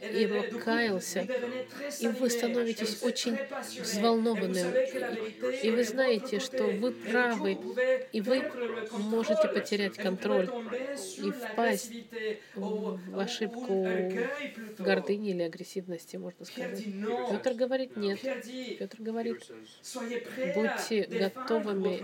и 0.00 0.26
покаялся, 0.52 1.26
и 2.00 2.08
вы 2.08 2.30
становитесь 2.30 3.02
очень 3.02 3.38
взволнованным, 3.80 4.74
и 5.62 5.70
вы 5.70 5.84
знаете, 5.84 6.40
что 6.40 6.64
вы 6.64 6.92
правы, 6.92 7.58
и 8.12 8.20
вы 8.20 8.50
можете 8.92 9.48
потерять 9.48 9.96
контроль 9.96 10.50
и 11.18 11.30
впасть 11.30 11.92
в 12.54 13.18
ошибку 13.18 13.86
гордыни 14.78 15.30
или 15.30 15.42
агрессивности, 15.42 16.16
можно 16.16 16.44
сказать. 16.44 16.84
Петр 17.30 17.54
говорит 17.54 17.96
нет. 17.96 18.20
Петр 18.78 18.96
говорит, 19.00 19.50
будьте 20.54 21.04
готовыми 21.04 22.00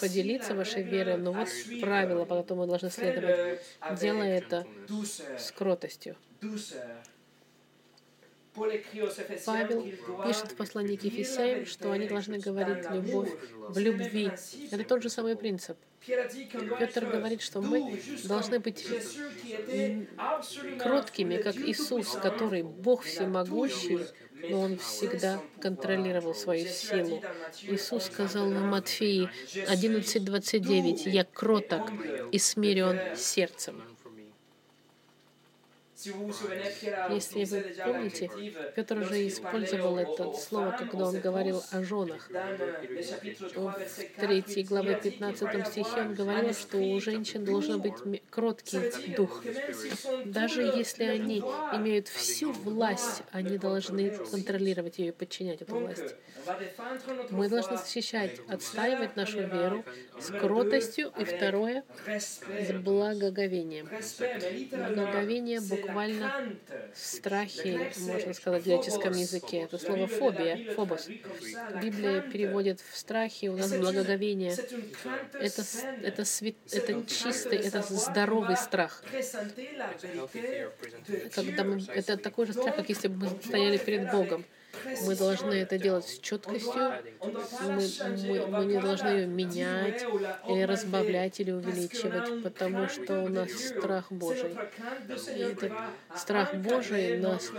поделиться 0.00 0.54
вашей 0.54 0.82
верой, 0.82 1.16
но 1.16 1.32
вот 1.32 1.48
правило, 1.80 2.24
по 2.24 2.36
которому 2.36 2.62
мы 2.62 2.68
должны 2.68 2.90
следовать. 2.90 3.60
Делай 4.00 4.30
это 4.30 4.66
с 5.38 5.50
кротостью. 5.52 6.16
Павел 9.44 9.82
пишет 10.24 10.52
в 10.52 10.56
послании 10.56 10.96
к 10.96 11.02
Ефесяям, 11.04 11.66
что 11.66 11.92
они 11.92 12.08
должны 12.08 12.38
говорить 12.38 12.90
любовь 12.90 13.30
в 13.68 13.78
любви. 13.78 14.30
Это 14.70 14.84
тот 14.84 15.02
же 15.02 15.10
самый 15.10 15.36
принцип. 15.36 15.76
Петр 16.06 17.04
говорит, 17.04 17.42
что 17.42 17.60
мы 17.60 18.00
должны 18.24 18.60
быть 18.60 18.86
кроткими, 20.78 21.36
как 21.36 21.56
Иисус, 21.56 22.12
который 22.22 22.62
Бог 22.62 23.02
всемогущий, 23.02 24.06
но 24.48 24.60
он 24.60 24.78
всегда 24.78 25.40
контролировал 25.60 26.34
свою 26.34 26.66
силу. 26.66 27.22
Иисус 27.62 28.04
сказал 28.04 28.50
в 28.50 28.60
Матфеи 28.60 29.28
11.29, 29.54 31.08
«Я 31.10 31.24
кроток 31.24 31.90
и 32.32 32.38
смирен 32.38 33.16
сердцем». 33.16 33.95
Если 37.10 37.44
вы 37.44 37.74
помните, 37.84 38.30
Петр 38.74 38.98
уже 38.98 39.26
использовал 39.26 39.98
это 39.98 40.32
слово, 40.34 40.76
когда 40.78 41.06
он 41.06 41.20
говорил 41.20 41.62
о 41.70 41.82
женах. 41.82 42.28
В 43.54 43.74
3 44.20 44.62
главе 44.64 44.96
15 44.96 45.66
стихе 45.66 46.00
он 46.00 46.14
говорил, 46.14 46.54
что 46.54 46.78
у 46.78 47.00
женщин 47.00 47.44
должен 47.44 47.80
быть 47.80 47.94
кроткий 48.30 49.14
дух. 49.16 49.42
Даже 50.24 50.62
если 50.62 51.04
они 51.04 51.38
имеют 51.38 52.08
всю 52.08 52.52
власть, 52.52 53.22
они 53.32 53.58
должны 53.58 54.10
контролировать 54.10 54.98
ее 54.98 55.08
и 55.08 55.12
подчинять 55.12 55.62
эту 55.62 55.76
власть. 55.76 56.14
Мы 57.30 57.48
должны 57.48 57.76
защищать, 57.76 58.40
отстаивать 58.48 59.16
нашу 59.16 59.40
веру 59.40 59.84
с 60.20 60.30
кротостью, 60.30 61.12
и 61.18 61.24
второе— 61.24 61.84
с 62.06 62.40
благоговением. 62.72 63.88
Благоговение 64.94 65.60
буквально 65.60 66.56
в 66.94 66.98
страхе, 66.98 67.92
можно 67.98 68.32
сказать, 68.34 68.62
в 68.62 68.66
греческом 68.66 69.12
языке. 69.12 69.62
Это 69.62 69.78
слово 69.78 70.06
фобия, 70.06 70.72
фобос. 70.74 71.08
Библия 71.82 72.20
переводит 72.20 72.80
в 72.80 72.96
страхе, 72.96 73.50
у 73.50 73.56
нас 73.56 73.72
благоговение. 73.72 74.52
Это, 75.32 75.62
это, 76.02 76.24
свят, 76.24 76.54
это 76.72 77.04
чистый, 77.06 77.58
это 77.58 77.82
здоровый 77.82 78.56
страх. 78.56 79.02
Когда 81.34 81.64
мы, 81.64 81.82
это 81.94 82.16
такой 82.16 82.46
же 82.46 82.52
страх, 82.52 82.76
как 82.76 82.88
если 82.88 83.08
бы 83.08 83.26
мы 83.26 83.42
стояли 83.42 83.76
перед 83.76 84.10
Богом. 84.10 84.44
Мы 85.04 85.16
должны 85.16 85.54
это 85.54 85.78
делать 85.78 86.06
с 86.06 86.18
четкостью. 86.18 86.92
Мы, 87.62 87.88
мы, 88.26 88.46
мы 88.46 88.64
не 88.66 88.80
должны 88.80 89.08
ее 89.08 89.26
менять 89.26 90.04
или 90.48 90.62
разбавлять 90.62 91.40
или 91.40 91.50
увеличивать, 91.50 92.42
потому 92.42 92.88
что 92.88 93.22
у 93.22 93.28
нас 93.28 93.50
страх 93.52 94.10
Божий. 94.10 94.56
И 95.34 95.40
этот 95.40 95.72
страх 96.16 96.54
Божий 96.54 97.18
нас, 97.18 97.50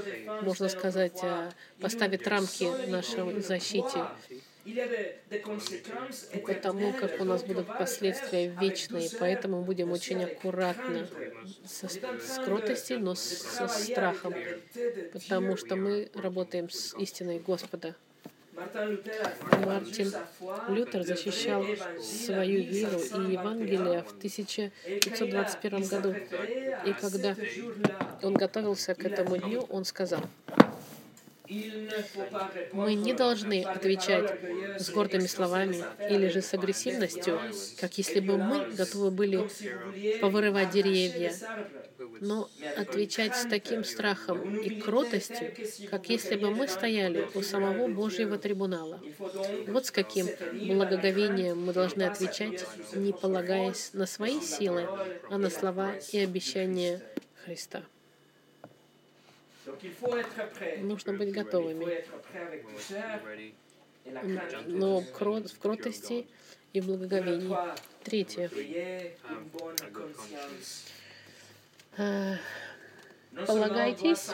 можно 0.41 0.69
сказать, 0.69 1.19
э, 1.23 1.51
поставит 1.79 2.27
рамки 2.27 2.69
нашей 2.89 3.41
защите 3.41 4.05
потому 6.45 6.93
как 6.93 7.19
у 7.21 7.23
нас 7.23 7.43
будут 7.43 7.67
последствия 7.67 8.47
вечные, 8.47 9.09
поэтому 9.19 9.61
будем 9.61 9.91
очень 9.91 10.23
аккуратны 10.23 11.07
со, 11.65 11.87
с 11.87 12.39
кротостью, 12.43 12.99
но 12.99 13.15
со 13.15 13.67
страхом, 13.67 14.33
потому 15.13 15.57
что 15.57 15.75
мы 15.75 16.09
работаем 16.13 16.69
с 16.69 16.93
истиной 16.97 17.39
Господа. 17.39 17.95
Мартин 19.65 20.11
Лютер 20.69 21.03
защищал 21.03 21.63
свою 22.01 22.63
веру 22.63 22.99
и 22.99 23.33
Евангелие 23.33 24.01
в 24.01 24.17
1521 24.17 25.87
году. 25.87 26.15
И 26.85 26.93
когда 26.93 27.35
он 28.23 28.33
готовился 28.33 28.95
к 28.95 29.05
этому 29.05 29.37
дню, 29.37 29.61
он 29.69 29.85
сказал, 29.85 30.21
мы 32.73 32.93
не 32.93 33.13
должны 33.13 33.63
отвечать 33.63 34.39
с 34.79 34.89
гордыми 34.89 35.27
словами 35.27 35.83
или 36.09 36.27
же 36.29 36.41
с 36.41 36.53
агрессивностью, 36.53 37.39
как 37.79 37.97
если 37.97 38.19
бы 38.19 38.37
мы 38.37 38.71
готовы 38.71 39.11
были 39.11 39.47
повырывать 40.19 40.71
деревья, 40.71 41.33
но 42.19 42.49
отвечать 42.75 43.35
с 43.35 43.45
таким 43.45 43.83
страхом 43.83 44.57
и 44.57 44.79
кротостью, 44.79 45.53
как 45.89 46.09
если 46.09 46.35
бы 46.35 46.51
мы 46.51 46.67
стояли 46.67 47.27
у 47.33 47.41
самого 47.41 47.87
Божьего 47.87 48.37
трибунала. 48.37 49.01
Вот 49.67 49.85
с 49.85 49.91
каким 49.91 50.27
благоговением 50.75 51.65
мы 51.65 51.73
должны 51.73 52.03
отвечать, 52.03 52.65
не 52.93 53.13
полагаясь 53.13 53.91
на 53.93 54.05
свои 54.05 54.41
силы, 54.41 54.87
а 55.29 55.37
на 55.37 55.49
слова 55.49 55.93
и 56.11 56.19
обещания 56.19 57.01
Христа. 57.45 57.83
М, 59.67 60.97
crainte. 60.97 61.85
de 64.05 64.63
Но 64.67 65.01
в 65.01 65.59
кротости 65.59 66.27
и 66.73 66.81
в 66.81 66.85
благоговении. 66.85 67.55
Третье. 68.03 68.49
Э, 71.97 72.35
Полагайтесь, 73.45 74.29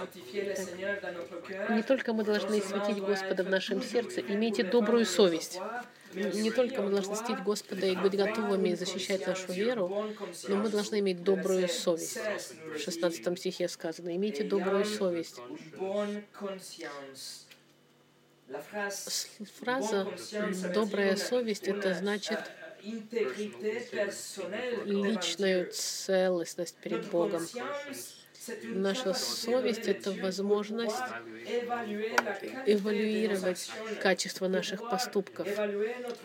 Не 1.70 1.84
только 1.84 2.14
мы 2.14 2.24
должны 2.24 2.62
светить 2.62 3.02
Господа 3.04 3.44
в 3.44 3.50
нашем 3.50 3.82
сердце, 3.82 4.22
имейте 4.22 4.64
добрую 4.64 5.06
совесть. 5.06 5.60
Mais 6.16 6.36
Не 6.36 6.52
только 6.52 6.82
мы 6.82 6.92
должны 6.92 7.16
чтить 7.16 7.44
Господа 7.44 7.88
и 7.88 7.96
быть 7.96 8.16
готовыми 8.16 8.74
защищать 8.74 9.26
нашу 9.28 9.52
веру, 9.52 10.14
но 10.48 10.56
мы 10.56 10.70
должны 10.70 11.00
иметь 11.00 11.24
добрую 11.24 11.68
совесть. 11.68 12.20
16 12.78 13.28
nous 13.28 13.34
le 13.34 13.36
В 13.36 13.36
dit. 13.36 13.38
16 13.38 13.40
стихе 13.40 13.68
сказано, 13.68 14.16
имейте 14.16 14.44
добрую 14.44 14.86
совесть. 14.86 15.40
Фраза 19.60 20.08
«добрая 20.74 21.16
совесть»— 21.16 21.68
это 21.68 21.94
значит 21.94 22.40
личную 24.86 25.72
целостность 25.72 26.76
перед 26.76 27.10
Богом. 27.10 27.48
Наша 28.64 29.14
совесть— 29.14 29.88
это 29.88 30.12
возможность 30.12 30.96
эвалюировать 32.66 33.70
качество 34.02 34.48
наших 34.48 34.90
поступков, 34.90 35.48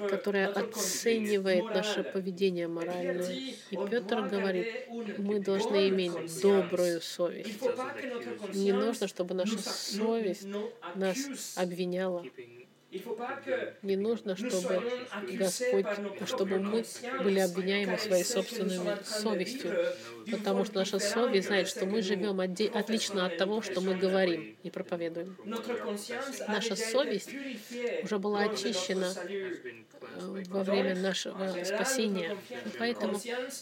которая 0.08 0.48
оценивает 0.48 1.64
наше 1.66 2.02
поведение 2.02 2.68
моральное. 2.68 3.32
И 3.70 3.76
Петр 3.90 4.22
говорит, 4.22 4.88
мы 5.18 5.40
должны 5.40 5.88
иметь 5.88 6.40
добрую 6.42 7.00
совесть. 7.00 7.60
Не 8.54 8.72
нужно, 8.72 9.08
чтобы 9.08 9.34
наша 9.34 9.58
совесть 9.58 10.46
нас 10.94 11.54
обвиняла. 11.56 12.24
Не 13.82 13.96
нужно, 13.96 14.34
чтобы 14.34 14.82
Господь, 15.32 15.86
чтобы 16.26 16.58
мы 16.58 16.84
были 17.22 17.38
обвиняемы 17.40 17.98
своей 17.98 18.24
собственной 18.24 19.04
совестью, 19.04 19.76
потому 20.30 20.64
что 20.64 20.78
наша 20.78 20.98
совесть 20.98 21.48
знает, 21.48 21.68
что 21.68 21.84
мы 21.84 22.00
живем 22.00 22.40
отлично 22.40 23.26
от 23.26 23.36
того, 23.36 23.60
что 23.60 23.82
мы 23.82 23.94
говорим 23.94 24.56
и 24.62 24.70
проповедуем. 24.70 25.36
Наша 26.48 26.76
совесть 26.76 27.30
уже 28.02 28.18
была 28.18 28.44
очищена 28.44 29.12
э, 29.14 30.42
во 30.48 30.64
время 30.64 30.96
нашего 30.96 31.62
спасения. 31.64 32.38
И 32.64 32.78
поэтому 32.78 33.20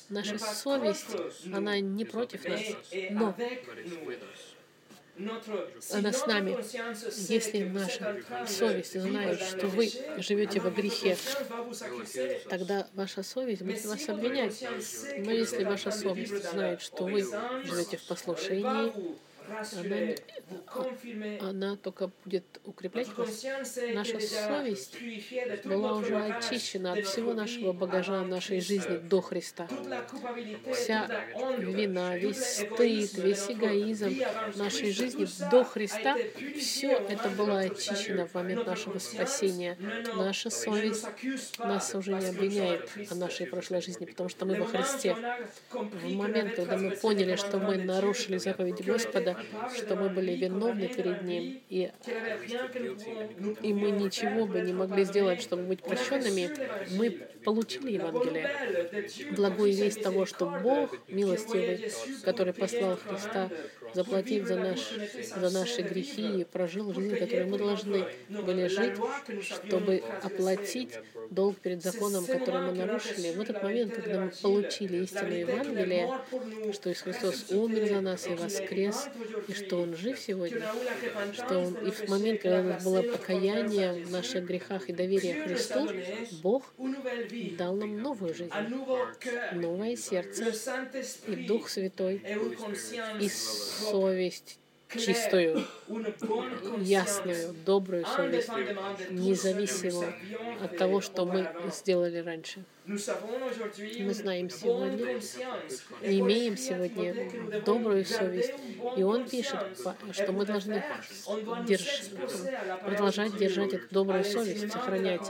наша 0.09 0.39
совесть, 0.39 1.17
она 1.53 1.81
не 1.81 2.05
против 2.05 2.45
нас, 2.45 2.63
но 3.11 3.35
она 5.93 6.13
с 6.13 6.27
нами. 6.27 6.57
Если 7.29 7.65
наша 7.65 8.23
совесть 8.47 9.01
знает, 9.01 9.41
что 9.41 9.67
вы 9.69 9.91
живете 10.19 10.61
во 10.61 10.71
грехе, 10.71 11.17
тогда 12.49 12.87
ваша 12.95 13.23
совесть 13.23 13.63
будет 13.63 13.85
вас 13.87 14.09
обвинять. 14.09 14.63
Но 15.19 15.31
если 15.31 15.65
ваша 15.65 15.91
совесть 15.91 16.51
знает, 16.51 16.81
что 16.83 17.05
вы 17.05 17.23
живете 17.65 17.97
в 17.97 18.07
послушании, 18.07 18.93
confirmer. 20.67 21.39
она 21.41 21.77
только 21.77 22.11
будет 22.25 22.45
укреплять 22.65 23.09
вас. 23.17 23.45
Наша 23.95 24.21
совесть 24.21 24.97
была 25.65 25.95
уже 25.95 26.17
очищена 26.17 26.93
от 26.93 27.07
всего 27.07 27.35
нашего 27.35 27.73
багажа 27.73 28.23
нашей 28.23 28.61
жизни 28.61 28.97
до 28.97 29.21
Христа. 29.21 29.69
Вся 30.73 31.09
вина, 31.59 32.17
весь 32.17 32.43
стыд, 32.45 33.15
весь 33.15 33.51
эгоизм 33.51 34.15
нашей 34.57 34.93
жизни 34.93 35.27
до 35.51 35.65
Христа, 35.65 36.17
все 36.59 36.93
это 36.93 37.29
было 37.31 37.61
очищено 37.61 38.27
в 38.27 38.35
момент 38.35 38.67
нашего 38.67 38.99
спасения. 38.99 39.77
Наша 40.17 40.51
совесть 40.51 41.07
нас 41.59 41.95
уже 41.95 42.13
не 42.13 42.27
обвиняет 42.27 42.91
о 43.11 43.15
нашей 43.15 43.47
прошлой 43.47 43.83
жизни, 43.83 44.07
потому 44.07 44.29
что 44.29 44.47
мы 44.47 44.57
во 44.57 44.67
Христе. 44.67 45.17
В 45.71 46.13
момент, 46.13 46.55
когда 46.55 46.77
мы 46.77 46.91
поняли, 46.93 47.37
что 47.37 47.59
мы 47.59 47.77
нарушили 47.77 48.39
заповеди 48.39 48.83
Господа, 48.83 49.36
что 49.75 49.97
мы 49.97 50.09
были 50.09 50.33
виновны 50.33 50.89
перед 50.89 51.23
Ним, 51.23 51.61
и, 51.69 51.91
и 53.63 53.73
мы 53.73 53.91
ничего 53.91 54.47
бы 54.47 54.61
не 54.61 54.73
могли 54.73 55.05
сделать, 55.05 55.43
чтобы 55.43 55.63
быть 55.63 55.83
прощенными, 55.83 56.51
мы 56.97 57.11
получили 57.45 57.93
Евангелие. 57.93 58.51
Благую 59.33 59.73
весть 59.73 60.03
того, 60.03 60.27
что 60.27 60.47
Бог 60.63 60.97
милостивый, 61.09 61.91
который 62.25 62.53
послал 62.53 62.97
Христа, 62.97 63.51
заплатив 63.97 64.47
за, 64.47 64.57
наш, 64.57 64.81
за 65.41 65.51
наши 65.51 65.83
грехи 65.83 66.41
и 66.41 66.45
прожил 66.45 66.93
жизнь, 66.93 67.17
которую 67.17 67.49
мы 67.49 67.59
должны 67.59 68.05
были 68.29 68.69
жить, 68.69 68.97
чтобы 69.43 70.03
оплатить 70.23 70.93
долг 71.31 71.57
перед 71.57 71.83
законом, 71.83 72.27
который 72.27 72.61
мы 72.67 72.73
нарушили. 72.73 73.33
В 73.33 73.41
этот 73.41 73.63
момент, 73.63 73.95
когда 73.95 74.21
мы 74.21 74.31
получили 74.43 75.03
истину 75.05 75.33
Евангелия, 75.33 76.21
что 76.73 76.93
Иисус 76.93 77.05
Христос 77.05 77.51
умер 77.51 77.89
за 77.89 78.01
нас 78.01 78.27
и 78.27 78.35
воскрес, 78.35 79.09
и 79.49 79.53
что 79.53 79.81
Он 79.83 79.97
жив 79.97 80.19
сегодня, 80.19 80.63
что 81.33 81.59
Он 81.59 81.75
и 81.87 81.91
в 81.91 82.09
момент, 82.09 82.43
когда 82.43 82.61
у 82.61 82.65
нас 82.65 82.85
было 82.85 83.03
покаяние 83.03 84.05
в 84.05 84.11
наших 84.11 84.45
грехах 84.45 84.89
и 84.89 84.93
доверие 84.93 85.43
Христу, 85.45 85.89
Бог 86.43 86.63
дал 87.59 87.75
нам 87.77 88.01
новую 88.03 88.35
жизнь, 88.35 88.53
новое 89.53 89.97
сердце 89.97 90.53
и 91.29 91.47
Дух 91.47 91.69
Святой, 91.69 92.23
и 93.21 93.29
совесть 93.91 94.59
чистую, 94.89 95.65
ясную, 96.79 97.55
добрую 97.65 98.07
совесть, 98.07 98.51
независимо 99.11 100.13
от 100.61 100.77
того, 100.77 101.01
что 101.01 101.27
мы 101.27 101.49
сделали 101.73 102.19
раньше. 102.19 102.65
Мы 102.87 104.15
знаем 104.15 104.49
сегодня, 104.49 105.19
имеем 106.03 106.57
сегодня 106.57 107.63
добрую 107.63 108.05
совесть. 108.05 108.55
И 108.97 109.03
он 109.03 109.29
пишет, 109.29 109.59
что 110.13 110.31
мы 110.31 110.47
должны 110.47 110.85
держ- 111.67 112.85
продолжать 112.85 113.37
держать 113.37 113.73
эту 113.73 113.93
добрую 113.93 114.25
совесть, 114.25 114.71
сохранять 114.71 115.29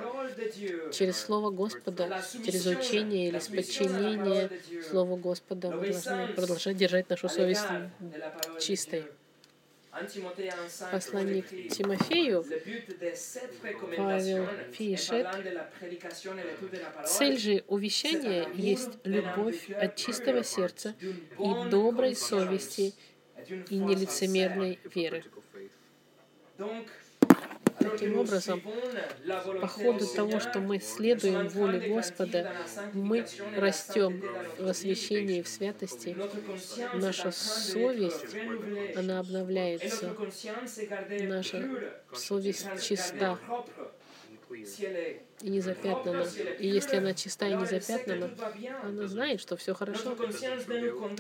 через 0.93 1.17
Слово 1.17 1.51
Господа, 1.51 2.23
через 2.45 2.67
учение 2.67 3.29
или 3.29 3.39
с 3.39 3.49
подчинения 3.49 4.51
Слову 4.91 5.17
Господа. 5.17 5.71
Мы 5.71 5.89
должны 5.93 6.29
продолжать 6.35 6.77
держать 6.77 7.09
нашу 7.09 7.31
совесть 7.31 7.65
чистой. 8.61 9.05
Посланник 10.91 11.49
Тимофею 11.71 12.45
Павел 13.97 14.49
пишет, 14.77 15.27
Цель 17.07 17.39
же 17.39 17.65
увещания 17.67 18.49
есть 18.55 18.99
любовь 19.05 19.71
от 19.71 19.97
чистого 19.97 20.45
сердца 20.45 20.95
и 21.01 21.71
доброй 21.71 22.15
совести 22.15 22.95
и 23.71 23.77
нелицемерной 23.77 24.79
веры. 24.95 25.25
Таким 27.91 28.19
образом, 28.19 28.63
по 29.61 29.67
ходу 29.67 30.07
того, 30.07 30.41
что 30.41 30.61
мы 30.61 30.81
следуем 30.81 31.49
воле 31.49 31.89
Господа, 31.89 32.53
мы 32.93 33.27
растем 33.57 34.23
в 34.59 34.69
освящении 34.69 35.39
и 35.39 35.43
в 35.43 35.49
святости. 35.49 36.17
Наша 36.95 37.31
совесть, 37.33 38.35
она 38.97 39.21
обновляется. 39.21 40.15
Наша 41.21 41.69
совесть 42.13 42.67
чиста 42.83 43.39
и 45.43 45.51
не 45.51 45.61
запятнана. 45.61 46.25
И 46.59 46.67
если 46.69 46.97
она 46.97 47.15
чиста 47.15 47.47
и 47.49 47.55
не 47.55 47.67
запятнана, 47.67 48.31
она 48.83 49.07
знает, 49.07 49.41
что 49.41 49.57
все 49.57 49.75
хорошо. 49.75 50.17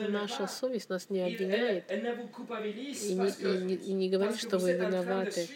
Наша 0.08 0.46
совесть 0.46 0.88
нас 0.88 1.10
не 1.10 1.20
обвиняет 1.20 1.84
и 1.90 3.14
не, 3.14 3.28
и 3.28 3.58
не- 3.58 3.74
и 3.74 3.92
не 3.92 4.08
говорит, 4.08 4.38
что 4.38 4.58
вы 4.58 4.72
виноваты, 4.72 5.48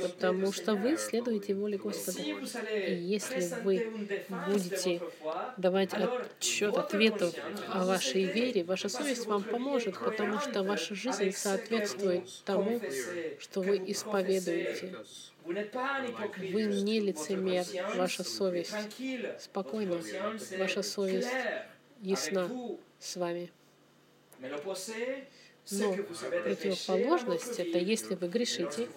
потому 0.00 0.52
что 0.52 0.74
вы 0.74 0.96
следуете 0.96 1.54
воле 1.54 1.78
Господа. 1.78 2.22
И 2.22 2.94
если 2.94 3.48
вы 3.62 3.90
будете 4.46 5.00
давать 5.56 5.92
отчет, 5.94 6.76
ответу 6.76 7.32
о 7.68 7.84
вашей 7.84 8.24
вере, 8.24 8.64
ваша 8.64 8.88
совесть 8.88 9.26
вам 9.26 9.42
поможет, 9.42 9.98
потому 9.98 10.38
что 10.40 10.62
ваша 10.62 10.94
жизнь 10.94 11.32
соответствует 11.32 12.24
тому, 12.44 12.80
что 13.38 13.60
вы 13.62 13.76
исповедуете. 13.86 14.94
Вы 15.48 16.64
не 16.64 17.00
лицемер, 17.00 17.64
ваша 17.96 18.22
совесть 18.22 18.74
спокойна, 19.40 19.98
ваша 20.58 20.82
совесть 20.82 21.28
ясна 22.02 22.50
с 22.98 23.16
вами. 23.16 23.50
Но 25.70 25.94
противоположность— 25.94 27.58
это 27.58 27.78
если 27.78 28.14
вы 28.14 28.28
грешите, 28.28 28.88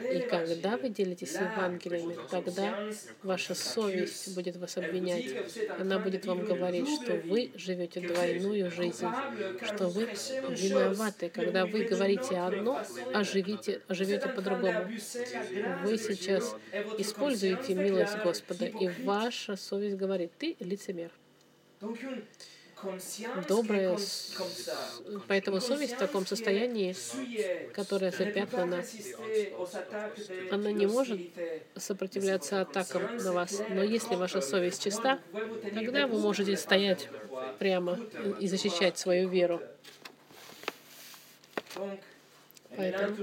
и 0.00 0.20
когда 0.20 0.76
вы 0.76 0.90
делитесь 0.90 1.34
Евангелиями, 1.34 2.16
тогда 2.30 2.90
ваша 3.22 3.54
совесть 3.54 4.34
будет 4.34 4.56
вас 4.56 4.76
обвинять. 4.76 5.34
Она 5.78 5.98
будет 5.98 6.26
вам 6.26 6.44
говорить, 6.44 6.88
что 7.02 7.14
вы 7.14 7.52
живете 7.54 8.00
двойную 8.00 8.70
жизнь, 8.70 9.06
что 9.62 9.88
вы 9.88 10.08
виноваты, 10.50 11.30
когда 11.30 11.66
вы 11.66 11.84
говорите 11.84 12.36
одно, 12.36 12.84
а 13.14 13.24
живете, 13.24 13.80
а 13.88 13.94
живете 13.94 14.28
по-другому. 14.28 14.90
Вы 15.84 15.98
сейчас 15.98 16.54
используете 16.98 17.74
милость 17.74 18.18
Господа, 18.22 18.66
и 18.66 18.88
ваша 19.04 19.56
совесть 19.56 19.96
говорит, 19.96 20.32
ты 20.38 20.56
лицемер. 20.60 21.10
Добрая, 23.34 23.96
с- 23.96 25.02
поэтому 25.26 25.60
совесть 25.60 25.94
в 25.94 25.98
таком 25.98 26.26
состоянии, 26.26 26.98
которая 27.72 28.12
запятнана, 28.12 28.86
она 30.48 30.72
не 30.72 30.86
может 30.86 31.22
сопротивляться 31.76 32.60
атакам 32.60 33.10
на 33.16 33.32
вас. 33.32 33.64
Но 33.68 33.82
если 33.82 34.14
ваша 34.14 34.40
совесть 34.40 34.82
чиста, 34.82 35.20
тогда 35.72 36.06
вы 36.06 36.18
можете 36.18 36.56
стоять 36.56 37.10
прямо 37.58 38.00
и 38.18 38.46
защищать 38.48 38.98
свою 38.98 39.28
веру. 39.28 39.62
Поэтому, 42.74 43.16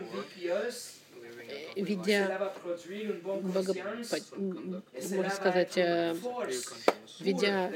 ведя 1.76 2.32
бого- 3.34 3.76
по- 4.10 4.18
м, 4.38 4.84
можно 5.02 5.32
сказать, 5.32 5.78
э, 5.78 6.16
ведя 7.20 7.74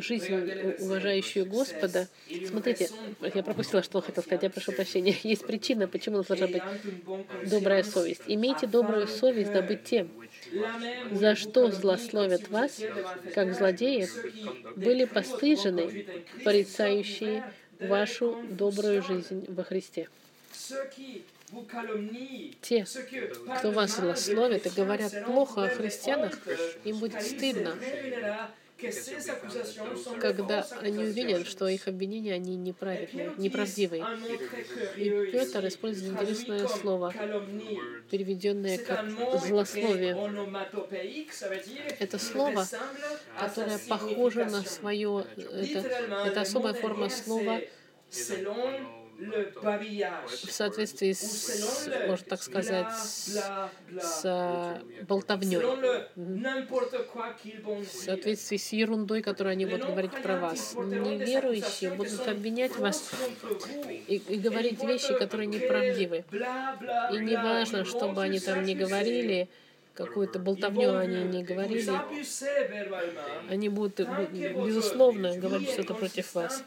жизнь, 0.00 0.54
у- 0.60 0.84
уважающую 0.84 1.44
Господа. 1.46 2.08
Смотрите, 2.44 2.90
я 3.34 3.42
пропустила, 3.42 3.82
что 3.82 4.00
хотел 4.00 4.22
сказать, 4.22 4.42
я 4.42 4.50
прошу 4.50 4.72
прощения. 4.72 5.16
Есть 5.22 5.44
причина, 5.44 5.88
почему 5.88 6.16
у 6.16 6.18
нас 6.18 6.26
должна 6.26 6.48
быть 6.48 6.64
добрая 7.42 7.82
совесть. 7.82 8.22
Имейте 8.26 8.66
добрую 8.66 9.06
совесть, 9.08 9.52
дабы 9.52 9.76
тем, 9.76 10.10
за 11.10 11.34
что 11.36 11.70
злословят 11.70 12.50
вас, 12.50 12.86
как 13.30 13.52
злодеев, 13.54 14.10
были 14.74 15.04
постыжены, 15.04 15.94
порицающие 16.42 17.44
вашу 17.80 18.38
добрую 18.42 19.02
жизнь 19.02 19.44
во 19.48 19.64
Христе. 19.64 20.08
Те, 22.60 22.86
кто 23.58 23.70
вас 23.70 23.96
злословит 23.96 24.66
и 24.66 24.70
говорят 24.70 25.24
плохо 25.24 25.64
о 25.64 25.68
христианах, 25.68 26.38
им 26.84 26.98
будет 26.98 27.22
стыдно, 27.22 27.74
когда 30.20 30.66
они 30.80 31.04
увидят, 31.04 31.46
что 31.48 31.66
их 31.66 31.88
обвинения, 31.88 32.34
они 32.34 32.54
неправедные, 32.56 33.32
неправдивые. 33.36 34.04
И 34.96 35.30
Петр 35.32 35.66
использует 35.66 36.12
интересное 36.12 36.68
слово, 36.68 37.12
переведенное 38.10 38.78
как 38.78 39.10
злословие. 39.40 40.16
Это 41.98 42.18
слово, 42.18 42.66
которое 43.38 43.78
похоже 43.88 44.44
на 44.44 44.62
свое... 44.62 45.24
Это, 45.36 45.78
это 46.26 46.40
особая 46.40 46.74
форма 46.74 47.08
слова 47.08 47.60
в 49.18 50.50
соответствии 50.50 51.12
с, 51.12 51.90
можно 52.06 52.24
так 52.24 52.42
сказать, 52.42 52.92
с, 52.92 53.42
с 54.00 54.82
болтовней, 55.08 55.58
в 56.16 57.86
соответствии 57.86 58.56
с 58.56 58.72
ерундой, 58.72 59.22
которую 59.22 59.52
они 59.52 59.66
будут 59.66 59.86
говорить 59.86 60.22
про 60.22 60.38
вас. 60.38 60.74
Неверующие 60.74 61.90
будут 61.92 62.28
обвинять 62.28 62.76
вас 62.76 63.10
и, 64.06 64.22
и 64.28 64.38
говорить 64.38 64.82
вещи, 64.84 65.12
которые 65.18 65.46
неправдивы. 65.48 66.24
И 67.12 67.18
не 67.18 67.36
важно, 67.36 67.84
что 67.84 68.08
бы 68.08 68.22
они 68.22 68.38
там 68.38 68.62
ни 68.62 68.74
говорили, 68.74 69.48
какую-то 69.98 70.38
болтовню 70.38 70.96
они 70.96 71.24
не 71.24 71.42
говорили, 71.42 71.90
они 73.48 73.68
будут, 73.68 73.98
бу- 74.00 74.66
безусловно, 74.66 75.36
говорить 75.36 75.70
что-то 75.70 75.94
против 75.94 76.34
вас. 76.34 76.62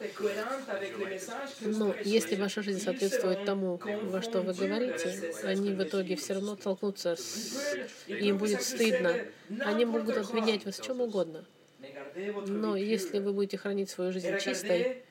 Но 1.62 1.96
если 2.04 2.36
ваша 2.36 2.62
жизнь 2.62 2.82
соответствует 2.82 3.46
тому, 3.46 3.80
во 4.04 4.22
что 4.22 4.42
вы 4.42 4.54
говорите, 4.54 5.34
они 5.44 5.72
в 5.72 5.82
итоге 5.82 6.18
все 6.18 6.34
равно 6.34 6.58
столкнутся 6.58 7.16
с... 7.16 7.78
Им 8.08 8.38
будет 8.38 8.62
стыдно. 8.64 9.16
Они 9.62 9.86
могут 9.86 10.18
обвинять 10.18 10.66
вас 10.66 10.80
в 10.80 10.84
чем 10.84 11.00
угодно. 11.00 11.46
Но 12.48 12.76
если 12.76 13.20
вы 13.20 13.32
будете 13.32 13.58
хранить 13.58 13.90
свою 13.90 14.12
жизнь 14.12 14.38
чистой, 14.40 15.04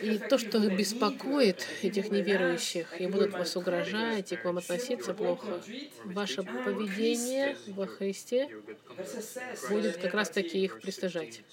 и 0.00 0.18
то, 0.18 0.38
что 0.38 0.68
беспокоит 0.70 1.66
этих 1.82 2.10
неверующих, 2.10 3.00
и 3.00 3.06
будут 3.06 3.36
вас 3.36 3.56
угрожать, 3.56 4.32
и 4.32 4.36
к 4.36 4.44
вам 4.44 4.58
относиться 4.58 5.14
плохо, 5.14 5.64
ваше 6.02 6.44
поведение 6.44 7.58
во 7.66 7.86
Христе 7.86 8.50
будет 9.66 9.96
как 9.98 10.14
раз-таки 10.14 10.62
их 10.64 10.78
пристыжать. 10.80 11.44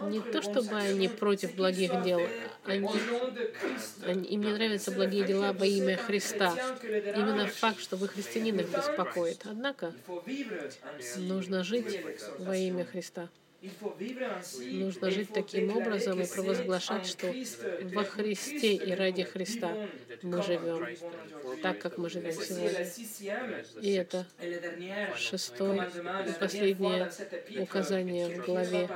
Не 0.00 0.22
то, 0.22 0.42
чтобы 0.42 0.76
они 0.78 1.08
против 1.08 1.54
благих 1.54 1.96
дел, 1.96 2.32
они, 2.64 3.02
они- 4.00 4.28
им 4.28 4.42
не 4.42 4.52
нравятся 4.52 4.90
благие 4.92 5.24
дела 5.24 5.52
во 5.52 5.66
имя 5.66 5.96
Христа. 5.96 6.60
Именно 7.12 7.46
факт, 7.48 7.80
что 7.80 7.96
вы 7.96 8.08
христианин 8.08 8.60
их 8.60 8.70
беспокоит. 8.70 9.42
Однако 9.46 9.96
нужно 11.14 11.64
жить 11.64 12.00
во 12.36 12.56
имя 12.56 12.84
Христа. 12.90 13.28
Нужно 14.70 15.10
жить 15.10 15.30
таким 15.34 15.76
образом 15.76 16.20
и 16.20 16.26
провозглашать, 16.26 17.06
что 17.08 17.34
во 17.92 18.04
Христе 18.04 18.74
и 18.74 18.92
ради 18.92 19.24
Христа 19.24 19.74
мы 20.22 20.42
живем 20.44 20.96
так, 21.60 21.80
как 21.80 21.98
мы 21.98 22.08
живем 22.08 22.32
сегодня. 22.32 22.86
И 23.82 23.92
это 23.94 24.26
шестое 25.16 25.90
и 26.28 26.32
последнее 26.38 27.10
указание 27.58 28.28
в 28.28 28.44
главе, 28.44 28.88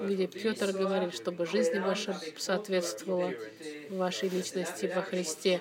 где 0.00 0.26
Петр 0.26 0.72
говорит, 0.72 1.14
чтобы 1.14 1.46
жизнь 1.46 1.78
ваша 1.78 2.20
соответствовала 2.36 3.32
вашей 3.90 4.30
личности 4.30 4.90
во 4.92 5.02
Христе. 5.02 5.60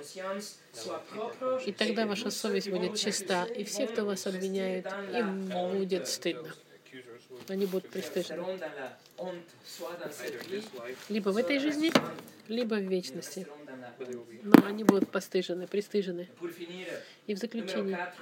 И 1.68 1.72
тогда 1.74 2.08
ваша 2.08 2.32
совесть 2.32 2.72
будет 2.72 2.96
чиста, 2.98 3.46
и 3.46 3.64
все, 3.66 3.86
кто 3.86 4.04
вас 4.04 4.26
обвиняют, 4.26 4.88
им 5.14 5.48
будет 5.74 6.08
стыдно. 6.08 6.52
Они 7.52 7.66
будут 7.66 7.90
пристыжены. 7.90 8.46
Либо 11.10 11.30
в 11.32 11.38
этой 11.38 11.60
жизни, 11.60 11.92
либо 12.48 12.76
в 12.76 12.84
вечности. 12.84 13.46
Но 14.44 14.66
они 14.66 14.86
будут 14.86 15.10
постыжены, 15.10 15.68
пристыжены. 15.68 16.30
И 17.28 17.36
в 17.36 17.38
заключение, 17.38 18.14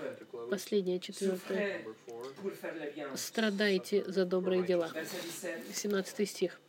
последнее, 0.50 1.00
четвертое. 1.00 1.86
Страдайте 3.16 4.04
за 4.12 4.26
добрые 4.26 4.64
дела. 4.64 4.92
17 5.76 6.28
стих. 6.28 6.60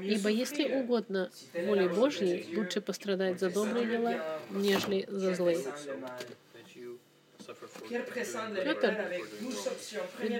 Ибо 0.00 0.28
если 0.28 0.74
угодно 0.74 1.30
воле 1.54 1.88
Божьей, 1.88 2.54
лучше 2.54 2.82
пострадать 2.82 3.40
за 3.40 3.48
добрые 3.48 3.86
дела, 3.86 4.40
нежели 4.50 5.06
за 5.08 5.34
злые. 5.34 5.64
Петр 7.88 8.96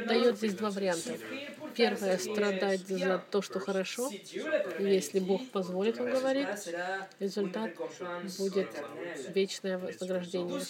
дает 0.06 0.36
здесь 0.36 0.54
два 0.54 0.70
варианта. 0.70 1.16
Первое— 1.74 2.18
страдать 2.18 2.86
за 2.86 3.22
то, 3.30 3.42
что 3.42 3.60
хорошо. 3.60 4.10
И 4.10 4.84
Если 4.84 5.20
Бог 5.20 5.48
позволит, 5.50 6.00
он 6.00 6.10
говорит, 6.10 6.48
результат 7.18 7.72
будет 8.38 8.68
вечное 9.34 9.78
вознаграждение. 9.78 10.60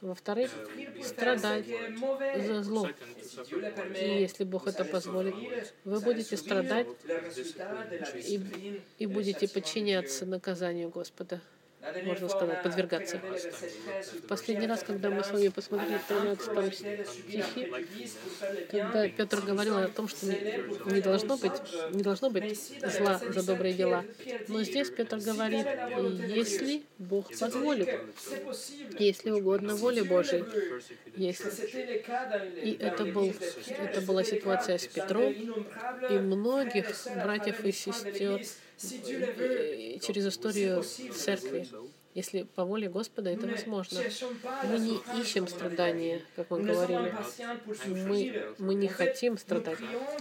Во-вторых, 0.00 0.50
страдать 1.04 1.66
за 2.46 2.62
зло. 2.62 2.88
И 4.00 4.20
если 4.20 4.44
Бог 4.44 4.66
это 4.66 4.84
позволит, 4.84 5.34
вы 5.84 6.00
будете 6.00 6.36
страдать 6.36 6.86
и, 8.14 8.80
и 8.98 9.06
будете 9.06 9.48
подчиняться 9.48 10.26
наказанию 10.26 10.90
Господа 10.90 11.40
можно 12.04 12.28
сказать, 12.28 12.62
подвергаться. 12.62 13.18
В 13.18 14.26
последний 14.28 14.66
раз, 14.66 14.82
когда 14.82 15.10
мы 15.10 15.24
с 15.24 15.30
вами 15.30 15.48
посмотрели 15.48 15.98
13 16.08 16.78
стихи, 17.08 17.72
когда 18.70 19.08
Петр 19.08 19.40
говорил 19.40 19.78
о 19.78 19.88
том, 19.88 20.08
что 20.08 20.26
не 20.26 21.00
должно 21.00 21.36
быть, 21.36 21.52
не 21.90 22.02
должно 22.02 22.30
быть 22.30 22.72
зла 22.82 23.18
за 23.18 23.44
добрые 23.44 23.74
дела. 23.74 24.04
Но 24.48 24.62
здесь 24.62 24.90
Петр 24.90 25.18
говорит, 25.18 25.66
если 26.28 26.82
Бог 26.98 27.36
позволит, 27.36 27.88
если 28.98 29.30
угодно 29.30 29.74
воле 29.74 30.04
Божьей, 30.04 30.44
если... 31.16 31.50
И 32.62 32.76
это, 32.80 33.04
был, 33.06 33.34
это 33.68 34.00
была 34.02 34.24
ситуация 34.24 34.78
с 34.78 34.86
Петром 34.86 35.32
и 36.10 36.12
многих 36.14 36.86
братьев 37.16 37.64
и 37.64 37.72
сестер 37.72 38.40
через 40.00 40.26
историю 40.26 40.82
церкви. 40.82 41.68
Если 42.14 42.42
по 42.42 42.64
воле 42.66 42.90
Господа 42.90 43.30
это 43.30 43.46
возможно. 43.46 44.00
Мы 44.64 44.78
не 44.78 45.00
ищем 45.18 45.48
страдания, 45.48 46.20
как 46.36 46.50
мы 46.50 46.60
говорили. 46.60 47.14
Мы, 47.86 48.54
мы 48.58 48.74
не 48.74 48.88
хотим 48.88 49.38
страдать. 49.38 49.78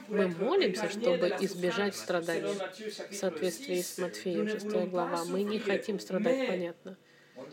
Мы 0.08 0.30
молимся, 0.30 0.90
чтобы 0.90 1.36
избежать 1.42 1.96
страданий. 1.96 2.56
В 3.10 3.14
соответствии 3.14 3.76
6. 3.76 3.96
с 3.96 3.98
Матфеем, 3.98 4.46
ne 4.46 4.52
6 4.52 4.66
voulons 4.68 4.90
глава. 4.90 5.26
Мы 5.26 5.44
не 5.44 5.60
хотим 5.60 6.00
страдать, 6.00 6.48
понятно. 6.48 6.98